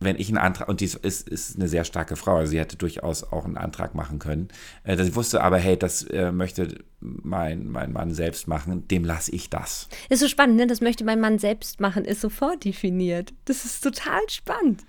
wenn 0.00 0.16
ich 0.16 0.28
einen 0.28 0.38
Antrag, 0.38 0.68
und 0.68 0.80
die 0.80 0.84
ist, 0.84 1.28
ist 1.28 1.56
eine 1.56 1.68
sehr 1.68 1.84
starke 1.84 2.16
Frau, 2.16 2.36
also 2.36 2.50
sie 2.50 2.58
hätte 2.58 2.76
durchaus 2.76 3.24
auch 3.24 3.44
einen 3.44 3.56
Antrag 3.56 3.94
machen 3.94 4.18
können. 4.18 4.48
Äh, 4.84 5.02
sie 5.02 5.14
wusste 5.14 5.42
aber, 5.42 5.58
hey, 5.58 5.76
das 5.76 6.02
äh, 6.04 6.30
möchte 6.30 6.84
mein, 7.00 7.68
mein 7.68 7.92
Mann 7.92 8.12
selbst 8.14 8.46
machen, 8.46 8.86
dem 8.88 9.04
lasse 9.04 9.32
ich 9.32 9.50
das. 9.50 9.88
Ist 10.08 10.20
so 10.20 10.28
spannend, 10.28 10.56
ne? 10.56 10.66
Das 10.66 10.80
möchte 10.80 11.04
mein 11.04 11.20
Mann 11.20 11.38
selbst 11.38 11.80
machen, 11.80 12.04
ist 12.04 12.20
sofort 12.20 12.64
definiert. 12.64 13.32
Das 13.44 13.64
ist 13.64 13.82
total 13.82 14.20
spannend. 14.28 14.84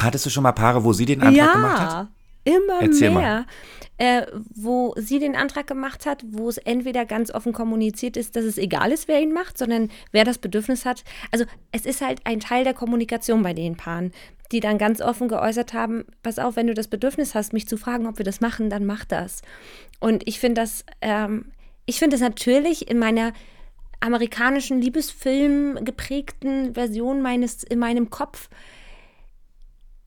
Hattest 0.00 0.24
du 0.24 0.30
schon 0.30 0.44
mal 0.44 0.52
Paare, 0.52 0.82
wo 0.82 0.92
sie 0.92 1.04
den 1.04 1.20
Antrag 1.20 1.36
ja, 1.36 1.52
gemacht 1.52 1.80
hat? 1.80 2.08
Immer 2.44 2.80
Erzähl 2.80 3.10
mehr. 3.10 3.46
Äh, 4.00 4.26
wo 4.54 4.94
sie 4.96 5.18
den 5.18 5.36
Antrag 5.36 5.66
gemacht 5.66 6.06
hat, 6.06 6.24
wo 6.26 6.48
es 6.48 6.56
entweder 6.56 7.04
ganz 7.04 7.30
offen 7.30 7.52
kommuniziert 7.52 8.16
ist, 8.16 8.34
dass 8.34 8.46
es 8.46 8.56
egal 8.56 8.92
ist, 8.92 9.08
wer 9.08 9.20
ihn 9.20 9.34
macht, 9.34 9.58
sondern 9.58 9.90
wer 10.10 10.24
das 10.24 10.38
Bedürfnis 10.38 10.86
hat. 10.86 11.04
Also 11.30 11.44
es 11.70 11.84
ist 11.84 12.00
halt 12.00 12.22
ein 12.24 12.40
Teil 12.40 12.64
der 12.64 12.72
Kommunikation 12.72 13.42
bei 13.42 13.52
den 13.52 13.76
Paaren, 13.76 14.12
die 14.52 14.60
dann 14.60 14.78
ganz 14.78 15.02
offen 15.02 15.28
geäußert 15.28 15.74
haben, 15.74 16.06
pass 16.22 16.38
auf, 16.38 16.56
wenn 16.56 16.66
du 16.66 16.72
das 16.72 16.88
Bedürfnis 16.88 17.34
hast, 17.34 17.52
mich 17.52 17.68
zu 17.68 17.76
fragen, 17.76 18.06
ob 18.06 18.16
wir 18.16 18.24
das 18.24 18.40
machen, 18.40 18.70
dann 18.70 18.86
mach 18.86 19.04
das. 19.04 19.42
Und 19.98 20.26
ich 20.26 20.40
finde 20.40 20.62
das, 20.62 20.86
ähm, 21.02 21.52
ich 21.84 22.00
das 22.00 22.20
natürlich 22.20 22.90
in 22.90 22.98
meiner 22.98 23.34
amerikanischen 24.00 24.80
Liebesfilm 24.80 25.84
geprägten 25.84 26.72
Version 26.72 27.20
meines, 27.20 27.64
in 27.64 27.78
meinem 27.78 28.08
Kopf 28.08 28.48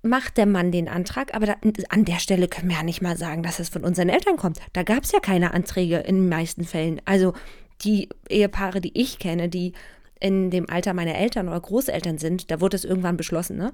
macht 0.04 0.38
der 0.38 0.46
Mann 0.46 0.72
den 0.72 0.90
Antrag, 0.90 1.34
aber 1.34 1.46
da, 1.46 1.56
an 1.90 2.06
der 2.06 2.20
Stelle 2.20 2.48
können 2.48 2.70
wir 2.70 2.78
ja 2.78 2.84
nicht 2.84 3.02
mal 3.02 3.18
sagen, 3.18 3.42
dass 3.42 3.60
es 3.60 3.70
von 3.70 3.84
unseren 3.84 4.10
Eltern 4.10 4.36
kommt. 4.36 4.60
Da 4.74 4.84
gab 4.84 5.04
es 5.04 5.12
ja 5.14 5.20
keine 5.20 5.54
Anträge 5.54 5.98
in 5.98 6.16
den 6.16 6.30
meisten 6.30 6.66
Fällen. 6.66 7.02
Also 7.06 7.34
die 7.82 8.10
Ehepaare, 8.30 8.82
die 8.82 8.92
ich 9.00 9.18
kenne, 9.18 9.50
die 9.50 9.74
in 10.20 10.52
dem 10.52 10.70
Alter 10.70 10.94
meiner 10.94 11.16
Eltern 11.16 11.48
oder 11.48 11.60
Großeltern 11.60 12.18
sind, 12.18 12.52
da 12.52 12.62
wurde 12.62 12.76
es 12.76 12.86
irgendwann 12.86 13.18
beschlossen. 13.18 13.58
Ne? 13.58 13.72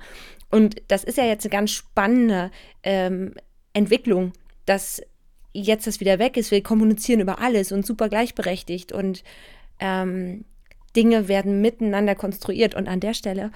Und 0.50 0.82
das 0.88 1.04
ist 1.04 1.18
ja 1.18 1.26
jetzt 1.26 1.46
eine 1.46 1.52
ganz 1.52 1.72
spannende 1.72 2.52
ähm, 2.84 3.34
Entwicklung, 3.74 4.34
dass 4.66 5.02
jetzt 5.52 5.88
das 5.88 6.00
wieder 6.00 6.20
weg 6.20 6.38
ist. 6.38 6.52
Wir 6.52 6.64
kommunizieren 6.64 7.20
über 7.20 7.40
alles 7.40 7.72
und 7.72 7.86
super 7.86 8.08
gleichberechtigt 8.08 8.92
und 8.92 9.24
ähm, 9.80 10.46
Dinge 10.96 11.28
werden 11.28 11.62
miteinander 11.62 12.16
konstruiert. 12.16 12.76
Und 12.76 12.88
an 12.88 13.00
der 13.00 13.14
Stelle 13.14 13.52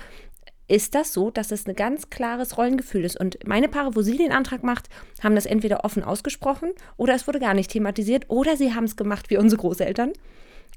ist 0.68 0.96
das 0.96 1.14
so, 1.14 1.30
dass 1.30 1.52
es 1.52 1.68
ein 1.68 1.76
ganz 1.76 2.10
klares 2.10 2.58
Rollengefühl 2.58 3.04
ist. 3.04 3.20
Und 3.20 3.38
meine 3.46 3.68
Paare, 3.68 3.96
wo 3.96 4.02
sie 4.02 4.18
den 4.18 4.32
Antrag 4.32 4.64
macht, 4.64 4.90
haben 5.22 5.36
das 5.36 5.46
entweder 5.46 5.84
offen 5.84 6.04
ausgesprochen 6.04 6.72
oder 6.98 7.14
es 7.14 7.28
wurde 7.28 7.40
gar 7.40 7.54
nicht 7.54 7.72
thematisiert 7.72 8.26
oder 8.30 8.56
sie 8.58 8.74
haben 8.74 8.86
es 8.86 8.96
gemacht 8.96 9.30
wie 9.30 9.38
unsere 9.38 9.62
Großeltern. 9.62 10.14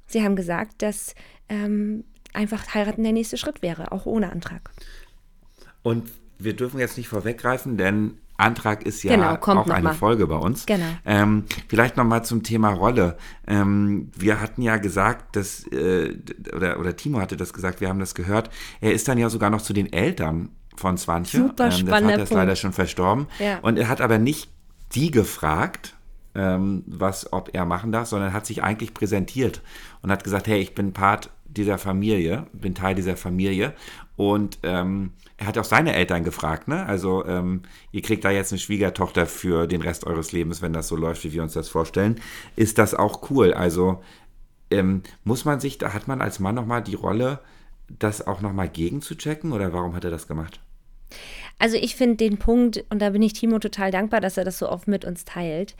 Sie 0.06 0.22
haben 0.22 0.36
gesagt, 0.36 0.82
dass 0.82 1.14
ähm, 1.48 2.04
einfach 2.32 2.74
heiraten 2.74 3.02
der 3.02 3.12
nächste 3.12 3.36
Schritt 3.36 3.62
wäre, 3.62 3.92
auch 3.92 4.06
ohne 4.06 4.30
Antrag. 4.30 4.70
Und 5.82 6.10
wir 6.38 6.54
dürfen 6.54 6.80
jetzt 6.80 6.96
nicht 6.96 7.08
vorweggreifen, 7.08 7.76
denn 7.76 8.18
Antrag 8.36 8.84
ist 8.84 9.02
ja 9.02 9.14
genau, 9.14 9.34
auch 9.34 9.68
eine 9.68 9.82
mal. 9.82 9.94
Folge 9.94 10.26
bei 10.26 10.36
uns. 10.36 10.66
Genau. 10.66 10.84
Ähm, 11.04 11.44
vielleicht 11.68 11.96
nochmal 11.96 12.24
zum 12.24 12.42
Thema 12.42 12.70
Rolle. 12.70 13.16
Ähm, 13.46 14.10
wir 14.16 14.40
hatten 14.40 14.62
ja 14.62 14.76
gesagt, 14.76 15.36
dass, 15.36 15.66
äh, 15.72 16.16
oder, 16.54 16.78
oder 16.78 16.96
Timo 16.96 17.20
hatte 17.20 17.36
das 17.36 17.52
gesagt, 17.52 17.80
wir 17.80 17.88
haben 17.88 17.98
das 17.98 18.14
gehört. 18.14 18.50
Er 18.80 18.92
ist 18.92 19.08
dann 19.08 19.18
ja 19.18 19.30
sogar 19.30 19.50
noch 19.50 19.62
zu 19.62 19.72
den 19.72 19.92
Eltern 19.92 20.50
von 20.76 20.98
Swantje. 20.98 21.40
Super 21.40 21.70
ähm, 21.70 21.86
Der 21.86 21.94
Vater 21.94 22.22
ist 22.22 22.32
leider 22.32 22.56
schon 22.56 22.72
verstorben. 22.72 23.26
Ja. 23.38 23.58
Und 23.62 23.78
er 23.78 23.88
hat 23.88 24.00
aber 24.00 24.18
nicht 24.18 24.50
die 24.94 25.10
gefragt, 25.10 25.94
ähm, 26.34 26.84
was, 26.86 27.32
ob 27.32 27.54
er 27.54 27.64
machen 27.64 27.92
darf, 27.92 28.08
sondern 28.08 28.32
hat 28.32 28.46
sich 28.46 28.62
eigentlich 28.62 28.92
präsentiert 28.92 29.62
und 30.02 30.10
hat 30.10 30.22
gesagt, 30.22 30.46
hey, 30.46 30.60
ich 30.60 30.74
bin 30.74 30.92
Part 30.92 31.30
dieser 31.56 31.78
Familie, 31.78 32.46
bin 32.52 32.74
Teil 32.74 32.94
dieser 32.94 33.16
Familie 33.16 33.74
und 34.16 34.58
ähm, 34.62 35.12
er 35.38 35.48
hat 35.48 35.58
auch 35.58 35.64
seine 35.64 35.94
Eltern 35.94 36.24
gefragt, 36.24 36.68
ne? 36.68 36.86
Also 36.86 37.24
ähm, 37.26 37.62
ihr 37.92 38.02
kriegt 38.02 38.24
da 38.24 38.30
jetzt 38.30 38.52
eine 38.52 38.58
Schwiegertochter 38.58 39.26
für 39.26 39.66
den 39.66 39.82
Rest 39.82 40.06
eures 40.06 40.32
Lebens, 40.32 40.62
wenn 40.62 40.72
das 40.72 40.88
so 40.88 40.96
läuft, 40.96 41.24
wie 41.24 41.32
wir 41.32 41.42
uns 41.42 41.52
das 41.52 41.68
vorstellen. 41.68 42.20
Ist 42.56 42.78
das 42.78 42.94
auch 42.94 43.30
cool? 43.30 43.52
Also 43.52 44.02
ähm, 44.70 45.02
muss 45.24 45.44
man 45.44 45.60
sich, 45.60 45.78
da 45.78 45.92
hat 45.92 46.08
man 46.08 46.22
als 46.22 46.40
Mann 46.40 46.54
nochmal 46.54 46.82
die 46.82 46.94
Rolle, 46.94 47.40
das 47.88 48.26
auch 48.26 48.40
nochmal 48.40 48.68
gegenzuchecken 48.68 49.52
oder 49.52 49.72
warum 49.72 49.94
hat 49.94 50.04
er 50.04 50.10
das 50.10 50.26
gemacht? 50.26 50.60
Also 51.58 51.76
ich 51.76 51.96
finde 51.96 52.16
den 52.16 52.38
Punkt, 52.38 52.84
und 52.90 53.00
da 53.00 53.10
bin 53.10 53.22
ich 53.22 53.32
Timo 53.32 53.58
total 53.58 53.90
dankbar, 53.90 54.20
dass 54.20 54.36
er 54.36 54.44
das 54.44 54.58
so 54.58 54.68
oft 54.68 54.88
mit 54.88 55.04
uns 55.04 55.24
teilt. 55.24 55.76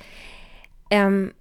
Ähm, 0.90 1.33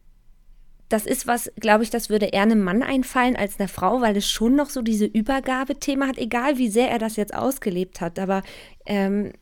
das 0.90 1.06
ist 1.06 1.26
was, 1.26 1.52
glaube 1.60 1.84
ich, 1.84 1.90
das 1.90 2.10
würde 2.10 2.28
eher 2.28 2.44
einem 2.44 2.64
Mann 2.64 2.84
einfallen 2.84 3.36
als 3.36 3.60
einer 3.60 3.68
Frau, 3.68 4.02
weil 4.02 4.16
es 4.18 4.30
schon 4.30 4.56
noch 4.56 4.70
so 4.70 4.82
diese 4.82 5.06
Übergabethema 5.06 6.08
hat, 6.08 6.18
egal 6.18 6.58
wie 6.58 6.70
sehr 6.70 6.90
er 6.90 7.00
das 7.00 7.16
jetzt 7.16 7.34
ausgelebt 7.34 8.02
hat. 8.02 8.20
Aber 8.20 8.44
ähm, 8.86 9.34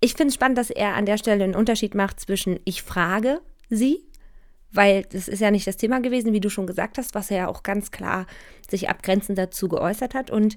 ich 0.00 0.14
finde 0.14 0.28
es 0.28 0.34
spannend, 0.34 0.58
dass 0.58 0.70
er 0.70 0.94
an 0.94 1.06
der 1.06 1.18
Stelle 1.18 1.44
einen 1.44 1.56
Unterschied 1.56 1.94
macht 1.94 2.20
zwischen 2.20 2.60
ich 2.64 2.82
frage 2.82 3.40
sie, 3.68 4.04
weil 4.72 5.02
das 5.02 5.26
ist 5.26 5.40
ja 5.40 5.50
nicht 5.50 5.66
das 5.66 5.76
Thema 5.76 6.00
gewesen, 6.00 6.32
wie 6.32 6.40
du 6.40 6.48
schon 6.48 6.66
gesagt 6.66 6.96
hast, 6.96 7.14
was 7.14 7.30
er 7.30 7.36
ja 7.36 7.48
auch 7.48 7.62
ganz 7.62 7.90
klar 7.90 8.26
sich 8.68 8.88
abgrenzend 8.88 9.36
dazu 9.36 9.68
geäußert 9.68 10.14
hat. 10.14 10.30
Und 10.30 10.56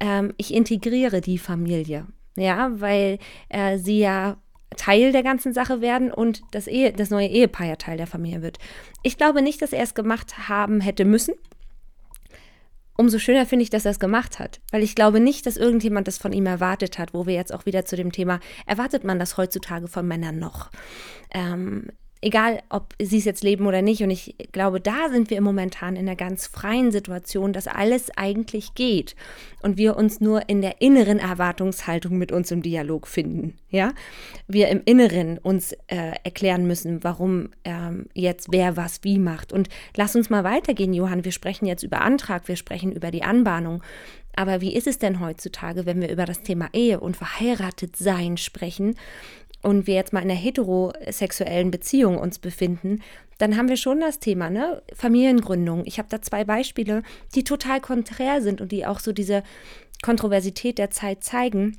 ähm, 0.00 0.32
ich 0.38 0.54
integriere 0.54 1.20
die 1.20 1.38
Familie. 1.38 2.06
Ja, 2.34 2.80
weil 2.80 3.18
äh, 3.50 3.76
sie 3.76 3.98
ja 3.98 4.38
Teil 4.74 5.12
der 5.12 5.22
ganzen 5.22 5.52
Sache 5.52 5.80
werden 5.80 6.12
und 6.12 6.42
das, 6.50 6.66
Ehe, 6.66 6.92
das 6.92 7.10
neue 7.10 7.28
Ehepaar 7.28 7.66
ja 7.66 7.76
Teil 7.76 7.96
der 7.96 8.06
Familie 8.06 8.42
wird. 8.42 8.58
Ich 9.02 9.16
glaube 9.16 9.42
nicht, 9.42 9.62
dass 9.62 9.72
er 9.72 9.82
es 9.82 9.94
gemacht 9.94 10.48
haben 10.48 10.80
hätte 10.80 11.04
müssen. 11.04 11.34
Umso 12.96 13.18
schöner 13.18 13.46
finde 13.46 13.62
ich, 13.62 13.70
dass 13.70 13.86
er 13.86 13.90
es 13.90 13.98
gemacht 13.98 14.38
hat, 14.38 14.60
weil 14.70 14.82
ich 14.82 14.94
glaube 14.94 15.18
nicht, 15.18 15.46
dass 15.46 15.56
irgendjemand 15.56 16.08
das 16.08 16.18
von 16.18 16.32
ihm 16.32 16.46
erwartet 16.46 16.98
hat, 16.98 17.14
wo 17.14 17.26
wir 17.26 17.34
jetzt 17.34 17.52
auch 17.52 17.64
wieder 17.64 17.84
zu 17.84 17.96
dem 17.96 18.12
Thema, 18.12 18.38
erwartet 18.66 19.02
man 19.02 19.18
das 19.18 19.38
heutzutage 19.38 19.88
von 19.88 20.06
Männern 20.06 20.38
noch? 20.38 20.70
Ähm, 21.32 21.88
egal 22.22 22.62
ob 22.70 22.94
sie 23.00 23.18
es 23.18 23.24
jetzt 23.24 23.42
leben 23.42 23.66
oder 23.66 23.82
nicht. 23.82 24.02
Und 24.02 24.10
ich 24.10 24.34
glaube, 24.52 24.80
da 24.80 25.10
sind 25.10 25.28
wir 25.28 25.40
momentan 25.40 25.96
in 25.96 26.08
einer 26.08 26.16
ganz 26.16 26.46
freien 26.46 26.92
Situation, 26.92 27.52
dass 27.52 27.66
alles 27.66 28.10
eigentlich 28.16 28.74
geht 28.74 29.14
und 29.60 29.76
wir 29.76 29.96
uns 29.96 30.20
nur 30.20 30.48
in 30.48 30.62
der 30.62 30.80
inneren 30.80 31.18
Erwartungshaltung 31.18 32.16
mit 32.16 32.32
uns 32.32 32.50
im 32.50 32.62
Dialog 32.62 33.08
finden. 33.08 33.58
Ja, 33.68 33.92
wir 34.46 34.68
im 34.68 34.82
Inneren 34.84 35.38
uns 35.38 35.72
äh, 35.88 36.12
erklären 36.24 36.66
müssen, 36.66 37.02
warum 37.04 37.50
ähm, 37.64 38.06
jetzt 38.14 38.48
wer 38.50 38.76
was 38.76 39.02
wie 39.02 39.18
macht. 39.18 39.52
Und 39.52 39.68
lass 39.96 40.14
uns 40.16 40.30
mal 40.30 40.44
weitergehen, 40.44 40.94
Johann. 40.94 41.24
Wir 41.24 41.32
sprechen 41.32 41.66
jetzt 41.66 41.82
über 41.82 42.00
Antrag, 42.02 42.48
wir 42.48 42.56
sprechen 42.56 42.92
über 42.92 43.10
die 43.10 43.24
Anbahnung. 43.24 43.82
Aber 44.34 44.60
wie 44.62 44.74
ist 44.74 44.86
es 44.86 44.98
denn 44.98 45.20
heutzutage, 45.20 45.84
wenn 45.84 46.00
wir 46.00 46.10
über 46.10 46.24
das 46.24 46.42
Thema 46.42 46.70
Ehe 46.72 47.00
und 47.00 47.16
verheiratet 47.16 47.96
sein 47.96 48.38
sprechen? 48.38 48.94
Und 49.62 49.86
wir 49.86 49.94
jetzt 49.94 50.12
mal 50.12 50.22
in 50.22 50.30
einer 50.30 50.38
heterosexuellen 50.38 51.70
Beziehung 51.70 52.18
uns 52.18 52.38
befinden, 52.38 53.00
dann 53.38 53.56
haben 53.56 53.68
wir 53.68 53.76
schon 53.76 54.00
das 54.00 54.18
Thema, 54.18 54.50
ne? 54.50 54.82
Familiengründung. 54.94 55.84
Ich 55.84 55.98
habe 55.98 56.08
da 56.08 56.20
zwei 56.20 56.44
Beispiele, 56.44 57.02
die 57.34 57.44
total 57.44 57.80
konträr 57.80 58.42
sind 58.42 58.60
und 58.60 58.72
die 58.72 58.86
auch 58.86 59.00
so 59.00 59.12
diese 59.12 59.42
Kontroversität 60.02 60.78
der 60.78 60.90
Zeit 60.90 61.24
zeigen. 61.24 61.78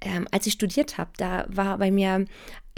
Ähm, 0.00 0.26
als 0.32 0.46
ich 0.46 0.52
studiert 0.52 0.98
habe, 0.98 1.10
da 1.16 1.46
war 1.48 1.78
bei 1.78 1.90
mir, 1.90 2.24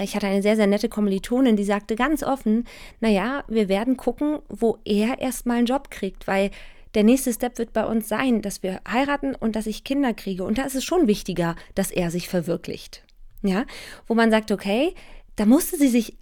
ich 0.01 0.15
hatte 0.15 0.27
eine 0.27 0.43
sehr, 0.43 0.57
sehr 0.57 0.67
nette 0.67 0.89
Kommilitonin, 0.89 1.57
die 1.57 1.65
sagte 1.65 1.97
ganz 1.97 2.23
offen, 2.23 2.65
naja, 3.01 3.45
wir 3.49 3.69
werden 3.69 3.97
gucken, 3.97 4.39
wo 4.49 4.79
er 4.85 5.19
erstmal 5.19 5.59
einen 5.59 5.67
Job 5.67 5.91
kriegt, 5.91 6.27
weil 6.27 6.51
der 6.95 7.05
nächste 7.05 7.33
Step 7.33 7.59
wird 7.59 7.73
bei 7.73 7.85
uns 7.85 8.09
sein, 8.09 8.43
dass 8.43 8.63
wir 8.63 8.81
heiraten 8.91 9.35
und 9.35 9.57
dass 9.57 9.67
ich 9.67 9.85
Kinder 9.85 10.15
kriege. 10.15 10.45
Und 10.45 10.59
da 10.59 10.63
ist 10.63 10.75
es 10.75 10.85
schon 10.85 11.07
wichtiger, 11.07 11.57
dass 11.75 11.91
er 11.91 12.11
sich 12.11 12.29
verwirklicht 12.29 13.03
ja, 13.43 13.65
wo 14.07 14.15
man 14.15 14.31
sagt, 14.31 14.51
okay, 14.51 14.95
da 15.37 15.47
musste 15.47 15.77
sie 15.77 15.89
sich, 15.89 16.17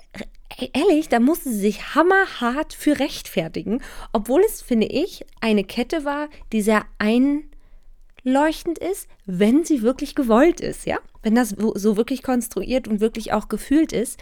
ehrlich, 0.75 1.09
da 1.09 1.21
musste 1.21 1.51
sie 1.51 1.59
sich 1.61 1.95
hammerhart 1.95 2.75
für 2.75 2.99
rechtfertigen, 2.99 3.83
obwohl 4.13 4.43
es, 4.43 4.63
finde 4.63 4.87
ich, 4.87 5.25
eine 5.41 5.65
Kette 5.65 6.05
war, 6.05 6.29
die 6.53 6.61
sehr 6.61 6.85
einleuchtend 6.99 8.79
ist, 8.79 9.09
wenn 9.25 9.65
sie 9.65 9.83
wirklich 9.83 10.15
gewollt 10.15 10.61
ist, 10.61 10.87
ja, 10.87 10.99
wenn 11.23 11.35
das 11.35 11.51
so 11.75 11.97
wirklich 11.97 12.23
konstruiert 12.23 12.89
und 12.89 13.01
wirklich 13.01 13.33
auch 13.33 13.49
gefühlt 13.49 13.93
ist. 13.93 14.21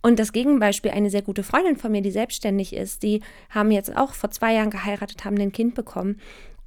Und 0.00 0.20
das 0.20 0.32
Gegenbeispiel, 0.32 0.92
eine 0.92 1.10
sehr 1.10 1.22
gute 1.22 1.42
Freundin 1.42 1.76
von 1.76 1.90
mir, 1.90 2.02
die 2.02 2.12
selbstständig 2.12 2.72
ist, 2.72 3.02
die 3.02 3.20
haben 3.50 3.72
jetzt 3.72 3.96
auch 3.96 4.14
vor 4.14 4.30
zwei 4.30 4.54
Jahren 4.54 4.70
geheiratet, 4.70 5.24
haben 5.24 5.38
ein 5.40 5.52
Kind 5.52 5.74
bekommen 5.74 6.20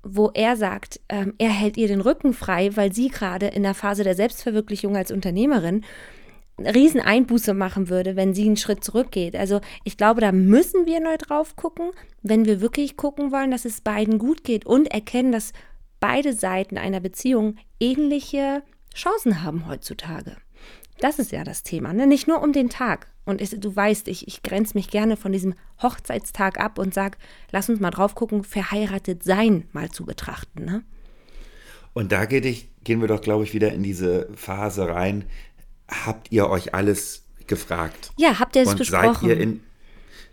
wo 0.04 0.32
er 0.34 0.56
sagt, 0.56 1.00
ähm, 1.10 1.34
er 1.38 1.50
hält 1.50 1.78
ihr 1.78 1.88
den 1.88 2.02
Rücken 2.02 2.34
frei, 2.34 2.76
weil 2.76 2.94
sie 2.94 3.10
gerade 3.10 3.48
in 3.48 3.64
der 3.64 3.74
Phase 3.74 4.04
der 4.04 4.16
Selbstverwirklichung 4.16 4.96
als 4.96 5.12
Unternehmerin 5.12 5.84
eine 6.58 6.76
Rieseneinbuße 6.76 7.54
machen 7.54 7.90
würde, 7.90 8.16
wenn 8.16 8.34
sie 8.34 8.46
einen 8.46 8.58
Schritt 8.58 8.84
zurückgeht. 8.84 9.36
Also 9.36 9.62
ich 9.84 9.98
glaube, 9.98 10.22
da 10.22 10.32
müssen 10.32 10.86
wir 10.86 11.00
neu 11.00 11.18
drauf 11.18 11.56
gucken, 11.56 11.92
wenn 12.22 12.46
wir 12.46 12.62
wirklich 12.62 12.98
gucken 12.98 13.32
wollen, 13.32 13.52
dass 13.52 13.66
es 13.66 13.82
beiden 13.82 14.20
gut 14.20 14.44
geht 14.44 14.66
und 14.66 14.92
erkennen, 14.92 15.32
dass 15.32 15.54
beide 16.00 16.34
Seiten 16.34 16.78
einer 16.78 17.00
Beziehung 17.00 17.56
ähnliche 17.80 18.64
Chancen 18.94 19.44
haben 19.44 19.68
heutzutage. 19.68 20.36
Das 21.02 21.18
ist 21.18 21.32
ja 21.32 21.44
das 21.44 21.64
Thema, 21.64 21.94
ne? 21.94 22.06
nicht 22.06 22.28
nur 22.28 22.42
um 22.42 22.54
den 22.54 22.70
Tag. 22.70 23.08
Und 23.26 23.42
es, 23.42 23.50
du 23.50 23.76
weißt, 23.76 24.08
ich, 24.08 24.28
ich 24.28 24.44
grenze 24.44 24.78
mich 24.78 24.90
gerne 24.90 25.18
von 25.18 25.32
diesem 25.32 25.56
Hochzeitstag 25.82 26.60
ab 26.60 26.78
und 26.78 26.94
sage, 26.94 27.18
lass 27.52 27.70
uns 27.70 27.80
mal 27.80 27.90
drauf 27.90 28.14
gucken, 28.14 28.44
verheiratet 28.44 29.24
sein 29.24 29.68
mal 29.74 29.90
zu 29.90 30.06
betrachten. 30.06 30.64
Ne? 30.64 30.84
Und 31.94 32.12
da 32.12 32.26
geht 32.26 32.46
ich, 32.46 32.70
gehen 32.84 33.02
wir 33.02 33.08
doch, 33.08 33.22
glaube 33.22 33.44
ich, 33.44 33.54
wieder 33.54 33.74
in 33.74 33.82
diese 33.82 34.30
Phase 34.36 34.88
rein. 34.88 35.26
Habt 35.90 36.32
ihr 36.32 36.48
euch 36.50 36.76
alles 36.76 37.26
gefragt? 37.48 38.12
Ja, 38.18 38.40
habt 38.40 38.56
ihr 38.56 38.62
es 38.62 38.76
besprochen? 38.76 39.28
Seid 39.28 39.30
ihr 39.30 39.40
in, 39.40 39.64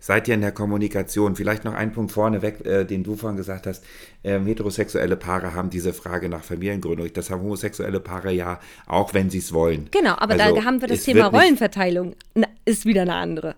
seid 0.01 0.29
ihr 0.29 0.35
in 0.35 0.41
der 0.41 0.53
Kommunikation? 0.53 1.37
Vielleicht 1.37 1.65
noch 1.65 1.75
ein 1.75 1.93
Punkt 1.93 2.13
vorneweg, 2.13 2.65
äh, 2.65 2.85
den 2.85 3.05
du 3.05 3.17
vorhin 3.17 3.37
gesagt 3.37 3.67
hast. 3.67 3.85
Äh, 4.23 4.41
heterosexuelle 4.41 5.17
Paare 5.17 5.55
haben 5.55 5.71
diese 5.71 5.93
Frage 5.93 6.29
nach 6.29 6.45
Familiengründung. 6.45 7.13
Das 7.13 7.31
haben 7.31 7.43
homosexuelle 7.43 8.01
Paare 8.01 8.33
ja, 8.33 8.61
auch 8.87 9.15
wenn 9.15 9.31
sie 9.31 9.39
es 9.39 9.53
wollen. 9.53 9.89
Genau, 9.91 10.15
aber 10.17 10.35
also, 10.35 10.57
da 10.57 10.65
haben 10.65 10.81
wir 10.81 10.89
das 10.89 11.03
Thema 11.03 11.27
Rollenverteilung. 11.27 12.15
Na, 12.35 12.47
ist 12.65 12.85
wieder 12.85 13.03
eine 13.03 13.15
andere. 13.15 13.55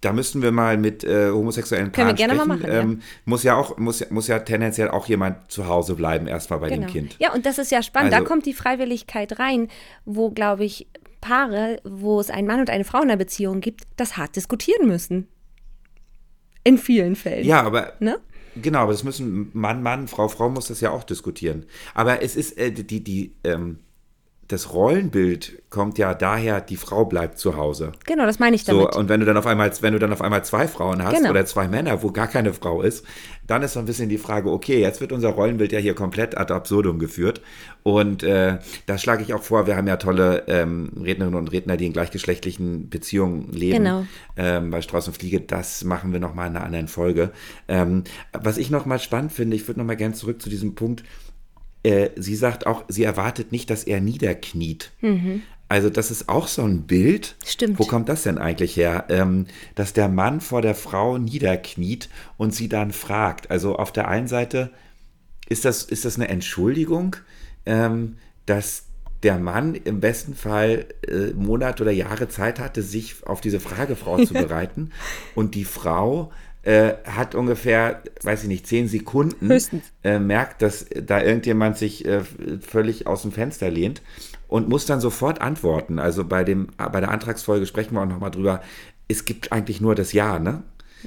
Da 0.00 0.12
müssten 0.12 0.42
wir 0.42 0.50
mal 0.50 0.78
mit 0.78 1.04
äh, 1.04 1.30
homosexuellen 1.30 1.92
Paaren 1.92 2.16
Können 2.16 2.18
wir 2.18 2.26
gerne 2.26 2.34
sprechen. 2.34 2.48
Mal 2.48 2.56
machen, 2.56 2.90
ähm, 2.90 2.98
ja. 3.00 3.06
Muss 3.24 3.42
ja 3.44 3.54
auch, 3.54 3.78
muss, 3.78 4.10
muss 4.10 4.26
ja 4.26 4.40
tendenziell 4.40 4.88
auch 4.88 5.06
jemand 5.06 5.50
zu 5.50 5.68
Hause 5.68 5.94
bleiben, 5.94 6.26
erstmal 6.26 6.58
bei 6.58 6.70
genau. 6.70 6.86
dem 6.86 6.90
Kind. 6.90 7.16
Ja, 7.20 7.32
und 7.32 7.46
das 7.46 7.58
ist 7.58 7.70
ja 7.70 7.82
spannend. 7.82 8.12
Also, 8.12 8.24
da 8.24 8.28
kommt 8.28 8.44
die 8.46 8.52
Freiwilligkeit 8.52 9.38
rein, 9.38 9.68
wo, 10.04 10.30
glaube 10.30 10.64
ich, 10.64 10.88
Paare, 11.22 11.80
wo 11.84 12.20
es 12.20 12.28
einen 12.28 12.46
Mann 12.46 12.60
und 12.60 12.68
eine 12.68 12.84
Frau 12.84 12.98
in 12.98 13.04
einer 13.04 13.16
Beziehung 13.16 13.60
gibt, 13.60 13.84
das 13.96 14.18
hart 14.18 14.36
diskutieren 14.36 14.86
müssen. 14.86 15.28
In 16.64 16.76
vielen 16.76 17.16
Fällen. 17.16 17.46
Ja, 17.46 17.62
aber. 17.62 17.94
Ne? 18.00 18.20
Genau, 18.56 18.80
aber 18.80 18.92
das 18.92 19.04
müssen 19.04 19.48
Mann, 19.54 19.82
Mann, 19.82 20.08
Frau, 20.08 20.28
Frau 20.28 20.50
muss 20.50 20.68
das 20.68 20.82
ja 20.82 20.90
auch 20.90 21.04
diskutieren. 21.04 21.64
Aber 21.94 22.20
es 22.20 22.36
ist 22.36 22.58
äh, 22.58 22.70
die, 22.70 23.02
die, 23.02 23.34
ähm, 23.44 23.78
das 24.52 24.74
Rollenbild 24.74 25.62
kommt 25.70 25.96
ja 25.96 26.12
daher, 26.12 26.60
die 26.60 26.76
Frau 26.76 27.06
bleibt 27.06 27.38
zu 27.38 27.56
Hause. 27.56 27.92
Genau, 28.04 28.26
das 28.26 28.38
meine 28.38 28.54
ich 28.54 28.64
damit. 28.64 28.92
So, 28.92 28.98
und 28.98 29.08
wenn 29.08 29.20
du 29.20 29.24
dann 29.24 29.38
auf 29.38 29.46
einmal, 29.46 29.72
wenn 29.80 29.94
du 29.94 29.98
dann 29.98 30.12
auf 30.12 30.20
einmal 30.20 30.44
zwei 30.44 30.68
Frauen 30.68 31.02
hast 31.02 31.16
genau. 31.16 31.30
oder 31.30 31.46
zwei 31.46 31.68
Männer, 31.68 32.02
wo 32.02 32.10
gar 32.10 32.28
keine 32.28 32.52
Frau 32.52 32.82
ist, 32.82 33.06
dann 33.46 33.62
ist 33.62 33.72
so 33.72 33.80
ein 33.80 33.86
bisschen 33.86 34.10
die 34.10 34.18
Frage, 34.18 34.50
okay, 34.50 34.78
jetzt 34.78 35.00
wird 35.00 35.10
unser 35.10 35.30
Rollenbild 35.30 35.72
ja 35.72 35.78
hier 35.78 35.94
komplett 35.94 36.36
ad 36.36 36.52
absurdum 36.52 36.98
geführt. 36.98 37.40
Und 37.82 38.22
äh, 38.22 38.58
da 38.84 38.98
schlage 38.98 39.22
ich 39.22 39.32
auch 39.32 39.42
vor, 39.42 39.66
wir 39.66 39.76
haben 39.76 39.88
ja 39.88 39.96
tolle 39.96 40.44
ähm, 40.48 40.92
Rednerinnen 41.02 41.38
und 41.38 41.50
Redner, 41.50 41.78
die 41.78 41.86
in 41.86 41.94
gleichgeschlechtlichen 41.94 42.90
Beziehungen 42.90 43.50
leben. 43.52 43.78
Genau. 43.78 44.06
Ähm, 44.36 44.70
bei 44.70 44.82
Strauß 44.82 45.08
und 45.08 45.16
Fliege, 45.16 45.40
das 45.40 45.82
machen 45.84 46.12
wir 46.12 46.20
nochmal 46.20 46.48
in 46.48 46.56
einer 46.56 46.66
anderen 46.66 46.88
Folge. 46.88 47.30
Ähm, 47.68 48.04
was 48.34 48.58
ich 48.58 48.70
nochmal 48.70 48.98
spannend 48.98 49.32
finde, 49.32 49.56
ich 49.56 49.66
würde 49.66 49.80
nochmal 49.80 49.96
gerne 49.96 50.14
zurück 50.14 50.42
zu 50.42 50.50
diesem 50.50 50.74
Punkt, 50.74 51.04
äh, 51.82 52.10
sie 52.16 52.36
sagt 52.36 52.66
auch, 52.66 52.84
sie 52.88 53.04
erwartet 53.04 53.52
nicht, 53.52 53.70
dass 53.70 53.84
er 53.84 54.00
niederkniet. 54.00 54.92
Mhm. 55.00 55.42
Also 55.68 55.88
das 55.88 56.10
ist 56.10 56.28
auch 56.28 56.48
so 56.48 56.62
ein 56.62 56.82
Bild. 56.82 57.34
Stimmt. 57.46 57.78
Wo 57.78 57.86
kommt 57.86 58.08
das 58.08 58.24
denn 58.24 58.36
eigentlich 58.36 58.76
her? 58.76 59.06
Ähm, 59.08 59.46
dass 59.74 59.94
der 59.94 60.08
Mann 60.08 60.42
vor 60.42 60.60
der 60.60 60.74
Frau 60.74 61.16
niederkniet 61.16 62.10
und 62.36 62.54
sie 62.54 62.68
dann 62.68 62.92
fragt. 62.92 63.50
Also 63.50 63.76
auf 63.76 63.90
der 63.90 64.06
einen 64.08 64.28
Seite 64.28 64.70
ist 65.48 65.64
das, 65.64 65.84
ist 65.84 66.04
das 66.04 66.16
eine 66.16 66.28
Entschuldigung, 66.28 67.16
ähm, 67.64 68.16
dass 68.44 68.84
der 69.22 69.38
Mann 69.38 69.74
im 69.74 70.00
besten 70.00 70.34
Fall 70.34 70.86
äh, 71.08 71.32
Monate 71.34 71.82
oder 71.84 71.92
Jahre 71.92 72.28
Zeit 72.28 72.58
hatte, 72.58 72.82
sich 72.82 73.26
auf 73.26 73.40
diese 73.40 73.60
Fragefrau 73.60 74.24
zu 74.24 74.34
bereiten. 74.34 74.90
und 75.34 75.54
die 75.54 75.64
Frau 75.64 76.32
äh, 76.62 76.92
hat 77.04 77.34
ungefähr, 77.34 78.02
weiß 78.22 78.42
ich 78.42 78.48
nicht, 78.48 78.66
zehn 78.66 78.88
Sekunden, 78.88 79.50
äh, 80.04 80.18
merkt, 80.18 80.62
dass 80.62 80.86
da 80.94 81.20
irgendjemand 81.20 81.76
sich 81.76 82.04
äh, 82.04 82.20
völlig 82.60 83.06
aus 83.06 83.22
dem 83.22 83.32
Fenster 83.32 83.70
lehnt 83.70 84.02
und 84.48 84.68
muss 84.68 84.86
dann 84.86 85.00
sofort 85.00 85.40
antworten. 85.40 85.98
Also 85.98 86.24
bei, 86.24 86.44
dem, 86.44 86.68
bei 86.76 87.00
der 87.00 87.10
Antragsfolge 87.10 87.66
sprechen 87.66 87.94
wir 87.94 88.02
auch 88.02 88.06
nochmal 88.06 88.30
drüber. 88.30 88.62
Es 89.08 89.24
gibt 89.24 89.50
eigentlich 89.50 89.80
nur 89.80 89.94
das 89.94 90.12
Ja, 90.12 90.38
ne? 90.38 90.62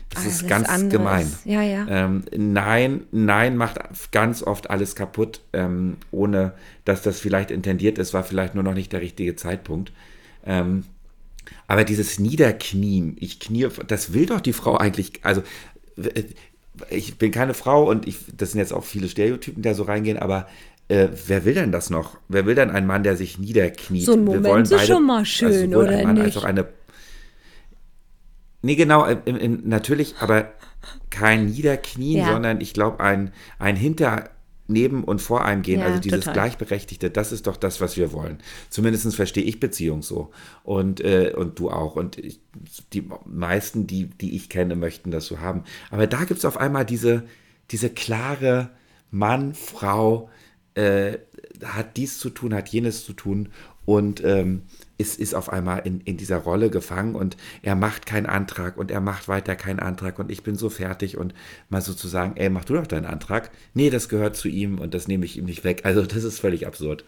Das 0.09 0.23
alles 0.23 0.41
ist 0.41 0.47
ganz 0.47 0.67
anderes. 0.67 0.91
gemein. 0.91 1.31
Ja, 1.45 1.61
ja. 1.61 1.85
Ähm, 1.87 2.23
nein, 2.35 3.03
nein 3.11 3.55
macht 3.55 3.79
ganz 4.11 4.43
oft 4.43 4.69
alles 4.69 4.95
kaputt, 4.95 5.41
ähm, 5.53 5.97
ohne 6.11 6.53
dass 6.83 7.01
das 7.01 7.19
vielleicht 7.19 7.49
intendiert 7.49 7.97
ist, 7.97 8.13
war 8.13 8.23
vielleicht 8.23 8.55
nur 8.55 8.63
noch 8.63 8.73
nicht 8.73 8.91
der 8.91 8.99
richtige 8.99 9.35
Zeitpunkt. 9.37 9.93
Ähm, 10.45 10.83
aber 11.67 11.83
dieses 11.83 12.19
Niederknien, 12.19 13.15
ich 13.19 13.39
knie, 13.39 13.67
das 13.87 14.13
will 14.13 14.25
doch 14.25 14.41
die 14.41 14.53
Frau 14.53 14.77
eigentlich, 14.77 15.13
also 15.23 15.43
ich 16.89 17.17
bin 17.17 17.31
keine 17.31 17.53
Frau 17.53 17.89
und 17.89 18.07
ich, 18.07 18.17
das 18.35 18.51
sind 18.51 18.59
jetzt 18.59 18.73
auch 18.73 18.83
viele 18.83 19.07
Stereotypen, 19.07 19.61
die 19.61 19.69
da 19.69 19.73
so 19.73 19.83
reingehen, 19.83 20.17
aber 20.17 20.47
äh, 20.87 21.07
wer 21.27 21.45
will 21.45 21.55
denn 21.55 21.71
das 21.71 21.89
noch? 21.89 22.17
Wer 22.27 22.45
will 22.45 22.55
denn 22.55 22.69
einen 22.69 22.85
Mann, 22.85 23.03
der 23.03 23.17
sich 23.17 23.39
niederkniet? 23.39 24.05
So 24.05 24.13
ein 24.13 24.23
Moment 24.23 24.69
ist 24.69 24.85
schon 24.85 25.05
mal 25.05 25.25
schön, 25.25 25.73
also 25.73 25.79
oder 25.79 26.03
Mann 26.03 26.15
nicht? 26.15 26.25
Als 26.25 26.37
auch 26.37 26.43
eine 26.43 26.67
Nee, 28.65 28.75
genau, 28.75 29.05
im, 29.05 29.37
im, 29.37 29.69
natürlich, 29.69 30.15
aber 30.21 30.51
kein 31.11 31.45
Niederknien, 31.45 32.21
ja. 32.25 32.31
sondern 32.33 32.61
ich 32.61 32.73
glaube, 32.73 32.99
ein, 32.99 33.31
ein 33.59 33.75
Hinter, 33.75 34.31
neben 34.67 35.03
und 35.03 35.21
vor 35.21 35.45
einem 35.45 35.61
gehen, 35.61 35.81
ja, 35.81 35.87
also 35.87 35.99
dieses 35.99 36.21
total. 36.21 36.33
Gleichberechtigte, 36.33 37.09
das 37.09 37.31
ist 37.31 37.47
doch 37.47 37.57
das, 37.57 37.81
was 37.81 37.97
wir 37.97 38.11
wollen. 38.11 38.39
Zumindest 38.69 39.15
verstehe 39.15 39.43
ich 39.43 39.59
Beziehung 39.59 40.01
so. 40.01 40.31
Und, 40.63 41.01
äh, 41.01 41.33
und 41.35 41.59
du 41.59 41.69
auch. 41.69 41.95
Und 41.95 42.17
ich, 42.17 42.39
die 42.93 43.07
meisten, 43.25 43.87
die, 43.87 44.05
die 44.05 44.35
ich 44.35 44.49
kenne, 44.49 44.75
möchten 44.75 45.11
das 45.11 45.27
so 45.27 45.39
haben. 45.39 45.63
Aber 45.91 46.07
da 46.07 46.23
gibt 46.23 46.39
es 46.39 46.45
auf 46.45 46.57
einmal 46.57 46.85
diese, 46.85 47.23
diese 47.71 47.89
klare 47.89 48.71
Mann, 49.11 49.53
Frau, 49.53 50.29
äh, 50.73 51.19
hat 51.63 51.97
dies 51.97 52.19
zu 52.19 52.29
tun, 52.29 52.53
hat 52.53 52.69
jenes 52.69 53.05
zu 53.05 53.13
tun. 53.13 53.49
Und 53.85 54.23
ähm, 54.23 54.63
ist, 54.97 55.19
ist 55.19 55.33
auf 55.33 55.51
einmal 55.51 55.81
in, 55.85 56.01
in 56.01 56.17
dieser 56.17 56.37
Rolle 56.37 56.69
gefangen 56.69 57.15
und 57.15 57.37
er 57.61 57.75
macht 57.75 58.05
keinen 58.05 58.25
Antrag 58.25 58.77
und 58.77 58.91
er 58.91 59.01
macht 59.01 59.27
weiter 59.27 59.55
keinen 59.55 59.79
Antrag 59.79 60.19
und 60.19 60.31
ich 60.31 60.43
bin 60.43 60.55
so 60.55 60.69
fertig 60.69 61.17
und 61.17 61.33
mal 61.69 61.81
sozusagen, 61.81 62.37
ey, 62.37 62.49
mach 62.49 62.65
du 62.65 62.73
doch 62.75 62.87
deinen 62.87 63.05
Antrag. 63.05 63.51
Nee, 63.73 63.89
das 63.89 64.09
gehört 64.09 64.35
zu 64.35 64.47
ihm 64.47 64.79
und 64.79 64.93
das 64.93 65.07
nehme 65.07 65.25
ich 65.25 65.37
ihm 65.37 65.45
nicht 65.45 65.63
weg. 65.63 65.81
Also 65.83 66.01
das 66.03 66.23
ist 66.23 66.39
völlig 66.39 66.65
absurd. 66.65 67.03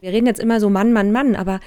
Wir 0.00 0.10
reden 0.10 0.26
jetzt 0.26 0.40
immer 0.40 0.60
so 0.60 0.68
Mann, 0.68 0.92
Mann, 0.92 1.12
Mann, 1.12 1.36
aber 1.36 1.60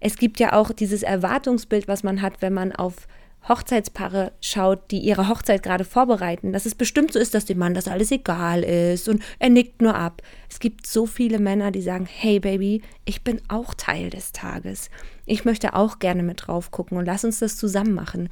es 0.00 0.16
gibt 0.16 0.40
ja 0.40 0.52
auch 0.52 0.72
dieses 0.72 1.02
Erwartungsbild, 1.02 1.88
was 1.88 2.02
man 2.02 2.22
hat, 2.22 2.40
wenn 2.40 2.54
man 2.54 2.72
auf 2.72 3.06
Hochzeitspaare 3.48 4.32
schaut, 4.40 4.90
die 4.90 4.98
ihre 4.98 5.28
Hochzeit 5.28 5.62
gerade 5.62 5.84
vorbereiten, 5.84 6.52
dass 6.52 6.66
es 6.66 6.74
bestimmt 6.74 7.12
so 7.12 7.18
ist, 7.18 7.34
dass 7.34 7.44
dem 7.44 7.58
Mann 7.58 7.74
das 7.74 7.88
alles 7.88 8.10
egal 8.10 8.62
ist 8.62 9.08
und 9.08 9.22
er 9.38 9.50
nickt 9.50 9.82
nur 9.82 9.94
ab. 9.94 10.22
Es 10.48 10.60
gibt 10.60 10.86
so 10.86 11.06
viele 11.06 11.38
Männer, 11.38 11.70
die 11.72 11.82
sagen, 11.82 12.06
hey 12.06 12.38
Baby, 12.38 12.82
ich 13.04 13.22
bin 13.22 13.40
auch 13.48 13.74
Teil 13.74 14.10
des 14.10 14.32
Tages. 14.32 14.90
Ich 15.26 15.44
möchte 15.44 15.74
auch 15.74 15.98
gerne 15.98 16.22
mit 16.22 16.46
drauf 16.46 16.70
gucken 16.70 16.98
und 16.98 17.06
lass 17.06 17.24
uns 17.24 17.40
das 17.40 17.56
zusammen 17.56 17.94
machen. 17.94 18.28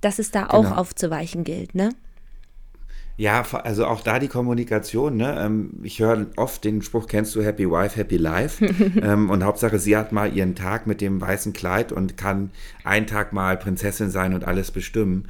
Dass 0.00 0.18
es 0.18 0.30
da 0.30 0.44
genau. 0.44 0.54
auch 0.54 0.76
aufzuweichen 0.76 1.44
gilt, 1.44 1.74
ne? 1.74 1.90
Ja, 3.20 3.44
also 3.52 3.84
auch 3.84 4.00
da 4.00 4.18
die 4.18 4.28
Kommunikation. 4.28 5.18
Ne? 5.18 5.36
Ähm, 5.38 5.72
ich 5.82 5.98
höre 5.98 6.28
oft 6.36 6.64
den 6.64 6.80
Spruch, 6.80 7.06
kennst 7.06 7.34
du 7.34 7.42
Happy 7.42 7.70
Wife, 7.70 7.94
Happy 7.96 8.16
Life? 8.16 8.64
Ähm, 9.02 9.28
und 9.28 9.44
Hauptsache, 9.44 9.78
sie 9.78 9.96
hat 9.96 10.10
mal 10.10 10.34
ihren 10.34 10.54
Tag 10.54 10.86
mit 10.86 11.02
dem 11.02 11.20
weißen 11.20 11.52
Kleid 11.52 11.92
und 11.92 12.16
kann 12.16 12.50
einen 12.82 13.06
Tag 13.06 13.34
mal 13.34 13.58
Prinzessin 13.58 14.10
sein 14.10 14.32
und 14.32 14.44
alles 14.44 14.70
bestimmen. 14.70 15.28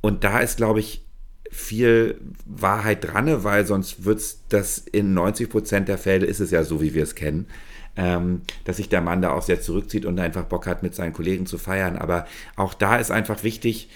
Und 0.00 0.24
da 0.24 0.40
ist, 0.40 0.56
glaube 0.56 0.80
ich, 0.80 1.06
viel 1.48 2.20
Wahrheit 2.44 3.04
dran, 3.04 3.44
weil 3.44 3.66
sonst 3.66 4.04
wird 4.04 4.18
es 4.18 4.42
das 4.48 4.78
in 4.78 5.14
90 5.14 5.48
Prozent 5.48 5.88
der 5.88 5.98
Fälle 5.98 6.26
ist 6.26 6.40
es 6.40 6.50
ja 6.50 6.64
so, 6.64 6.80
wie 6.80 6.92
wir 6.92 7.04
es 7.04 7.14
kennen. 7.14 7.46
Ähm, 7.94 8.42
dass 8.64 8.78
sich 8.78 8.88
der 8.88 9.00
Mann 9.00 9.22
da 9.22 9.32
auch 9.32 9.42
sehr 9.42 9.60
zurückzieht 9.60 10.06
und 10.06 10.18
einfach 10.18 10.44
Bock 10.44 10.66
hat, 10.66 10.82
mit 10.82 10.94
seinen 10.94 11.12
Kollegen 11.12 11.46
zu 11.46 11.58
feiern. 11.58 11.96
Aber 11.96 12.26
auch 12.56 12.74
da 12.74 12.96
ist 12.96 13.10
einfach 13.10 13.44
wichtig, 13.44 13.90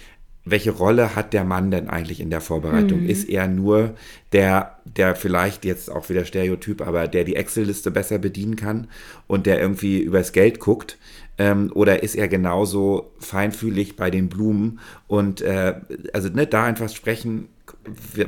welche 0.49 0.71
Rolle 0.71 1.17
hat 1.17 1.33
der 1.33 1.45
Mann 1.45 1.73
denn 1.73 1.91
eigentlich 1.91 2.21
in 2.21 2.31
der 2.31 2.41
Vorbereitung? 2.41 3.03
Mhm. 3.03 3.11
Ist 3.11 3.29
er 3.29 3.49
nur 3.49 3.95
der, 4.33 4.79
der 4.85 5.17
vielleicht 5.17 5.65
jetzt 5.65 5.91
auch 5.91 6.09
wieder 6.09 6.25
Stereotyp, 6.25 6.87
aber 6.87 7.09
der 7.09 7.25
die 7.25 7.35
Excel-Liste 7.35 7.91
besser 7.91 8.19
bedienen 8.19 8.55
kann 8.55 8.87
und 9.27 9.47
der 9.47 9.61
irgendwie 9.61 9.99
übers 9.99 10.31
Geld 10.31 10.61
guckt? 10.61 10.99
Ähm, 11.37 11.73
oder 11.75 12.05
ist 12.05 12.15
er 12.15 12.29
genauso 12.29 13.13
feinfühlig 13.19 13.97
bei 13.97 14.09
den 14.09 14.29
Blumen? 14.29 14.79
Und 15.09 15.41
äh, 15.41 15.75
also 16.13 16.29
ne, 16.29 16.47
da 16.47 16.65
einfach 16.65 16.89
sprechen, 16.91 17.49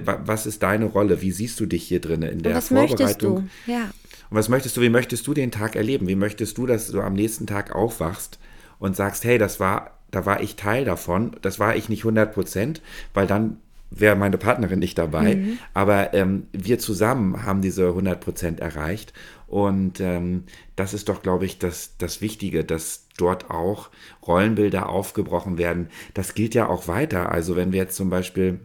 was 0.05 0.47
ist 0.47 0.65
deine 0.65 0.87
Rolle? 0.87 1.23
Wie 1.23 1.31
siehst 1.31 1.61
du 1.61 1.67
dich 1.67 1.85
hier 1.85 2.01
drin 2.01 2.23
in 2.23 2.43
der 2.43 2.57
was 2.57 2.69
Vorbereitung? 2.69 2.97
Möchtest 2.99 3.23
du? 3.23 3.71
Ja. 3.71 3.91
Und 4.31 4.37
was 4.37 4.49
möchtest 4.49 4.77
du, 4.77 4.81
wie 4.81 4.91
möchtest 4.91 5.25
du 5.29 5.35
den 5.35 5.53
Tag 5.53 5.77
erleben? 5.77 6.09
Wie 6.09 6.17
möchtest 6.17 6.59
du, 6.59 6.67
dass 6.67 6.89
du 6.89 7.01
am 7.01 7.15
nächsten 7.15 7.47
Tag 7.47 7.75
aufwachst 7.75 8.41
und 8.81 8.97
sagst, 8.97 9.25
hey, 9.25 9.39
das 9.39 9.61
war 9.61 9.98
da 10.11 10.27
war 10.27 10.41
ich 10.41 10.57
Teil 10.57 10.85
davon. 10.85 11.37
Das 11.43 11.59
war 11.59 11.77
ich 11.77 11.89
nicht 11.89 12.01
100 12.01 12.33
Prozent, 12.33 12.83
weil 13.15 13.27
dann 13.27 13.59
wäre 13.91 14.17
meine 14.17 14.39
Partnerin 14.39 14.79
nicht 14.79 14.99
dabei. 14.99 15.37
Mhm. 15.37 15.59
Aber 15.75 16.15
ähm, 16.15 16.47
wir 16.53 16.79
zusammen 16.79 17.45
haben 17.45 17.63
diese 17.63 17.89
100 17.89 18.21
Prozent 18.21 18.61
erreicht. 18.61 19.13
Und 19.47 20.01
ähm, 20.01 20.45
das 20.77 20.93
ist 20.93 21.09
doch, 21.09 21.23
glaube 21.23 21.47
ich, 21.47 21.59
das, 21.59 21.97
das 21.97 22.21
Wichtige, 22.21 22.65
dass 22.65 23.07
dort 23.17 23.51
auch 23.51 23.89
Rollenbilder 24.27 24.89
aufgebrochen 24.89 25.57
werden. 25.59 25.89
Das 26.15 26.35
gilt 26.35 26.55
ja 26.55 26.69
auch 26.69 26.87
weiter. 26.87 27.33
Also 27.33 27.57
wenn 27.57 27.73
wir 27.73 27.81
jetzt 27.81 27.97
zum 27.97 28.11
Beispiel 28.11 28.61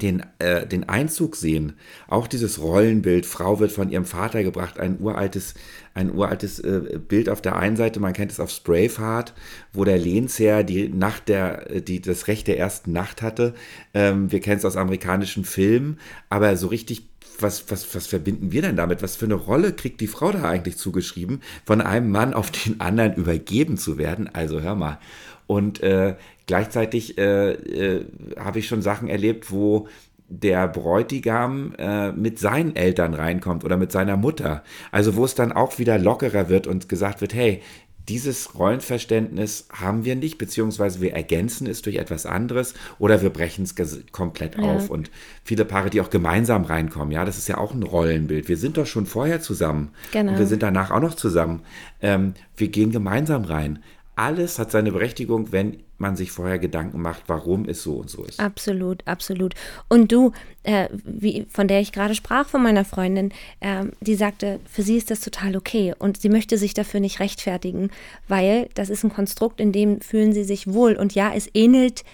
den, 0.00 0.22
äh, 0.38 0.66
den 0.66 0.88
Einzug 0.88 1.36
sehen, 1.36 1.74
auch 2.08 2.26
dieses 2.26 2.60
Rollenbild, 2.60 3.26
Frau 3.26 3.60
wird 3.60 3.72
von 3.72 3.90
ihrem 3.90 4.06
Vater 4.06 4.42
gebracht, 4.42 4.80
ein 4.80 4.98
uraltes, 5.00 5.54
ein 5.92 6.14
uraltes 6.14 6.60
äh, 6.60 6.98
Bild 7.06 7.28
auf 7.28 7.42
der 7.42 7.56
einen 7.56 7.76
Seite, 7.76 8.00
man 8.00 8.14
kennt 8.14 8.32
es 8.32 8.40
auf 8.40 8.50
Sprayfahrt, 8.50 9.34
wo 9.72 9.84
der 9.84 9.98
Lehnsherr 9.98 10.64
die 10.64 10.88
Nacht 10.88 11.28
der, 11.28 11.70
äh, 11.70 11.82
die 11.82 12.00
das 12.00 12.26
Recht 12.26 12.48
der 12.48 12.58
ersten 12.58 12.92
Nacht 12.92 13.20
hatte. 13.20 13.54
Ähm, 13.92 14.32
wir 14.32 14.40
kennen 14.40 14.58
es 14.58 14.64
aus 14.64 14.76
amerikanischen 14.76 15.44
Filmen, 15.44 15.98
aber 16.30 16.56
so 16.56 16.68
richtig 16.68 17.11
was, 17.42 17.70
was, 17.70 17.94
was 17.94 18.06
verbinden 18.06 18.52
wir 18.52 18.62
denn 18.62 18.76
damit? 18.76 19.02
Was 19.02 19.16
für 19.16 19.26
eine 19.26 19.34
Rolle 19.34 19.72
kriegt 19.72 20.00
die 20.00 20.06
Frau 20.06 20.32
da 20.32 20.44
eigentlich 20.44 20.76
zugeschrieben, 20.76 21.42
von 21.64 21.80
einem 21.80 22.10
Mann 22.10 22.34
auf 22.34 22.50
den 22.50 22.80
anderen 22.80 23.14
übergeben 23.14 23.76
zu 23.76 23.98
werden? 23.98 24.30
Also 24.32 24.60
hör 24.60 24.74
mal. 24.74 24.98
Und 25.46 25.82
äh, 25.82 26.14
gleichzeitig 26.46 27.18
äh, 27.18 27.52
äh, 27.52 28.06
habe 28.38 28.58
ich 28.58 28.68
schon 28.68 28.82
Sachen 28.82 29.08
erlebt, 29.08 29.50
wo 29.50 29.88
der 30.28 30.66
Bräutigam 30.66 31.74
äh, 31.76 32.10
mit 32.12 32.38
seinen 32.38 32.74
Eltern 32.74 33.12
reinkommt 33.12 33.64
oder 33.64 33.76
mit 33.76 33.92
seiner 33.92 34.16
Mutter. 34.16 34.62
Also 34.90 35.14
wo 35.16 35.26
es 35.26 35.34
dann 35.34 35.52
auch 35.52 35.78
wieder 35.78 35.98
lockerer 35.98 36.48
wird 36.48 36.66
und 36.66 36.88
gesagt 36.88 37.20
wird, 37.20 37.34
hey, 37.34 37.60
dieses 38.08 38.58
Rollenverständnis 38.58 39.68
haben 39.72 40.04
wir 40.04 40.16
nicht, 40.16 40.38
beziehungsweise 40.38 41.00
wir 41.00 41.12
ergänzen 41.12 41.66
es 41.66 41.82
durch 41.82 41.96
etwas 41.96 42.26
anderes 42.26 42.74
oder 42.98 43.22
wir 43.22 43.30
brechen 43.30 43.64
es 43.64 43.74
komplett 44.10 44.56
ja. 44.56 44.64
auf. 44.64 44.90
Und 44.90 45.10
viele 45.44 45.64
Paare, 45.64 45.90
die 45.90 46.00
auch 46.00 46.10
gemeinsam 46.10 46.64
reinkommen, 46.64 47.12
ja, 47.12 47.24
das 47.24 47.38
ist 47.38 47.48
ja 47.48 47.58
auch 47.58 47.74
ein 47.74 47.82
Rollenbild. 47.82 48.48
Wir 48.48 48.56
sind 48.56 48.76
doch 48.76 48.86
schon 48.86 49.06
vorher 49.06 49.40
zusammen 49.40 49.90
genau. 50.10 50.32
und 50.32 50.38
wir 50.38 50.46
sind 50.46 50.62
danach 50.62 50.90
auch 50.90 51.00
noch 51.00 51.14
zusammen. 51.14 51.62
Ähm, 52.00 52.34
wir 52.56 52.68
gehen 52.68 52.90
gemeinsam 52.90 53.44
rein 53.44 53.78
alles 54.14 54.58
hat 54.58 54.70
seine 54.70 54.92
Berechtigung, 54.92 55.52
wenn 55.52 55.82
man 56.02 56.16
sich 56.16 56.30
vorher 56.30 56.58
Gedanken 56.58 57.00
macht, 57.00 57.22
warum 57.28 57.64
es 57.64 57.82
so 57.82 57.94
und 57.94 58.10
so 58.10 58.24
ist. 58.24 58.38
Absolut, 58.38 59.06
absolut. 59.06 59.54
Und 59.88 60.12
du, 60.12 60.32
äh, 60.64 60.88
wie, 61.04 61.46
von 61.48 61.68
der 61.68 61.80
ich 61.80 61.92
gerade 61.92 62.14
sprach, 62.14 62.46
von 62.46 62.62
meiner 62.62 62.84
Freundin, 62.84 63.32
äh, 63.60 63.84
die 64.00 64.16
sagte, 64.16 64.60
für 64.70 64.82
sie 64.82 64.98
ist 64.98 65.10
das 65.10 65.20
total 65.20 65.56
okay 65.56 65.94
und 65.98 66.20
sie 66.20 66.28
möchte 66.28 66.58
sich 66.58 66.74
dafür 66.74 67.00
nicht 67.00 67.20
rechtfertigen, 67.20 67.90
weil 68.28 68.68
das 68.74 68.90
ist 68.90 69.04
ein 69.04 69.14
Konstrukt, 69.14 69.60
in 69.60 69.72
dem 69.72 70.02
fühlen 70.02 70.34
sie 70.34 70.44
sich 70.44 70.70
wohl. 70.70 70.96
Und 70.96 71.14
ja, 71.14 71.32
es 71.34 71.48
ähnelt 71.54 72.04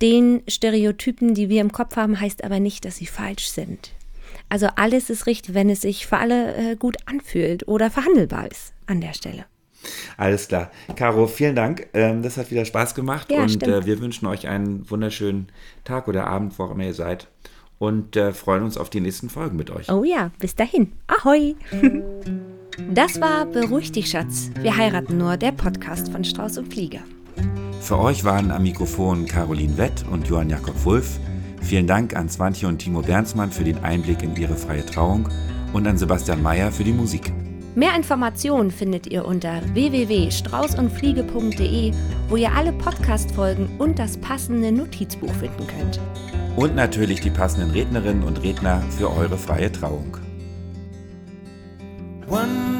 den 0.00 0.42
Stereotypen, 0.48 1.34
die 1.34 1.48
wir 1.48 1.60
im 1.60 1.72
Kopf 1.72 1.96
haben, 1.96 2.18
heißt 2.18 2.42
aber 2.44 2.60
nicht, 2.60 2.84
dass 2.84 2.96
sie 2.96 3.06
falsch 3.06 3.48
sind. 3.48 3.92
Also 4.48 4.68
alles 4.76 5.10
ist 5.10 5.26
richtig, 5.26 5.54
wenn 5.54 5.68
es 5.68 5.82
sich 5.82 6.06
für 6.06 6.18
alle 6.18 6.54
äh, 6.54 6.76
gut 6.76 6.96
anfühlt 7.06 7.68
oder 7.68 7.90
verhandelbar 7.90 8.50
ist 8.50 8.72
an 8.86 9.00
der 9.00 9.14
Stelle. 9.14 9.44
Alles 10.16 10.48
klar. 10.48 10.70
Caro, 10.96 11.26
vielen 11.26 11.56
Dank. 11.56 11.88
Ähm, 11.94 12.22
das 12.22 12.36
hat 12.36 12.50
wieder 12.50 12.64
Spaß 12.64 12.94
gemacht 12.94 13.30
ja, 13.30 13.42
und 13.42 13.62
äh, 13.62 13.84
wir 13.86 14.00
wünschen 14.00 14.26
euch 14.26 14.48
einen 14.48 14.88
wunderschönen 14.90 15.48
Tag 15.84 16.08
oder 16.08 16.26
Abend, 16.26 16.58
wo 16.58 16.64
auch 16.64 16.70
immer 16.72 16.84
ihr 16.84 16.94
seid. 16.94 17.28
und 17.78 18.14
äh, 18.16 18.32
freuen 18.32 18.62
uns 18.62 18.78
auf 18.78 18.90
die 18.90 19.00
nächsten 19.00 19.28
Folgen 19.28 19.56
mit 19.56 19.70
euch. 19.70 19.90
Oh 19.90 20.04
ja, 20.04 20.30
bis 20.38 20.54
dahin. 20.54 20.92
Ahoi! 21.08 21.54
Das 22.90 23.20
war 23.20 23.44
Beruhig 23.44 23.92
dich, 23.92 24.08
Schatz. 24.08 24.50
Wir 24.60 24.74
heiraten 24.74 25.18
nur, 25.18 25.36
der 25.36 25.52
Podcast 25.52 26.10
von 26.10 26.24
Strauß 26.24 26.56
und 26.56 26.72
Fliege. 26.72 27.00
Für 27.82 27.98
euch 27.98 28.24
waren 28.24 28.50
am 28.50 28.62
Mikrofon 28.62 29.26
Caroline 29.26 29.76
Wett 29.76 30.04
und 30.10 30.26
Johann 30.28 30.48
Jakob 30.48 30.82
Wulff. 30.84 31.18
Vielen 31.60 31.86
Dank 31.86 32.16
an 32.16 32.30
Swantje 32.30 32.66
und 32.66 32.78
Timo 32.78 33.02
Bernsmann 33.02 33.52
für 33.52 33.64
den 33.64 33.78
Einblick 33.84 34.22
in 34.22 34.34
ihre 34.36 34.56
freie 34.56 34.86
Trauung 34.86 35.28
und 35.74 35.86
an 35.86 35.98
Sebastian 35.98 36.42
Mayer 36.42 36.72
für 36.72 36.84
die 36.84 36.92
Musik. 36.92 37.30
Mehr 37.74 37.96
Informationen 37.96 38.70
findet 38.70 39.06
ihr 39.06 39.24
unter 39.24 39.62
www.straußundfliege.de, 39.72 41.92
wo 42.28 42.36
ihr 42.36 42.52
alle 42.52 42.72
Podcast-Folgen 42.72 43.70
und 43.78 43.98
das 43.98 44.18
passende 44.18 44.70
Notizbuch 44.70 45.32
finden 45.32 45.66
könnt. 45.66 45.98
Und 46.56 46.76
natürlich 46.76 47.20
die 47.20 47.30
passenden 47.30 47.70
Rednerinnen 47.70 48.24
und 48.24 48.42
Redner 48.42 48.82
für 48.90 49.10
eure 49.10 49.38
freie 49.38 49.72
Trauung. 49.72 50.18
One 52.28 52.71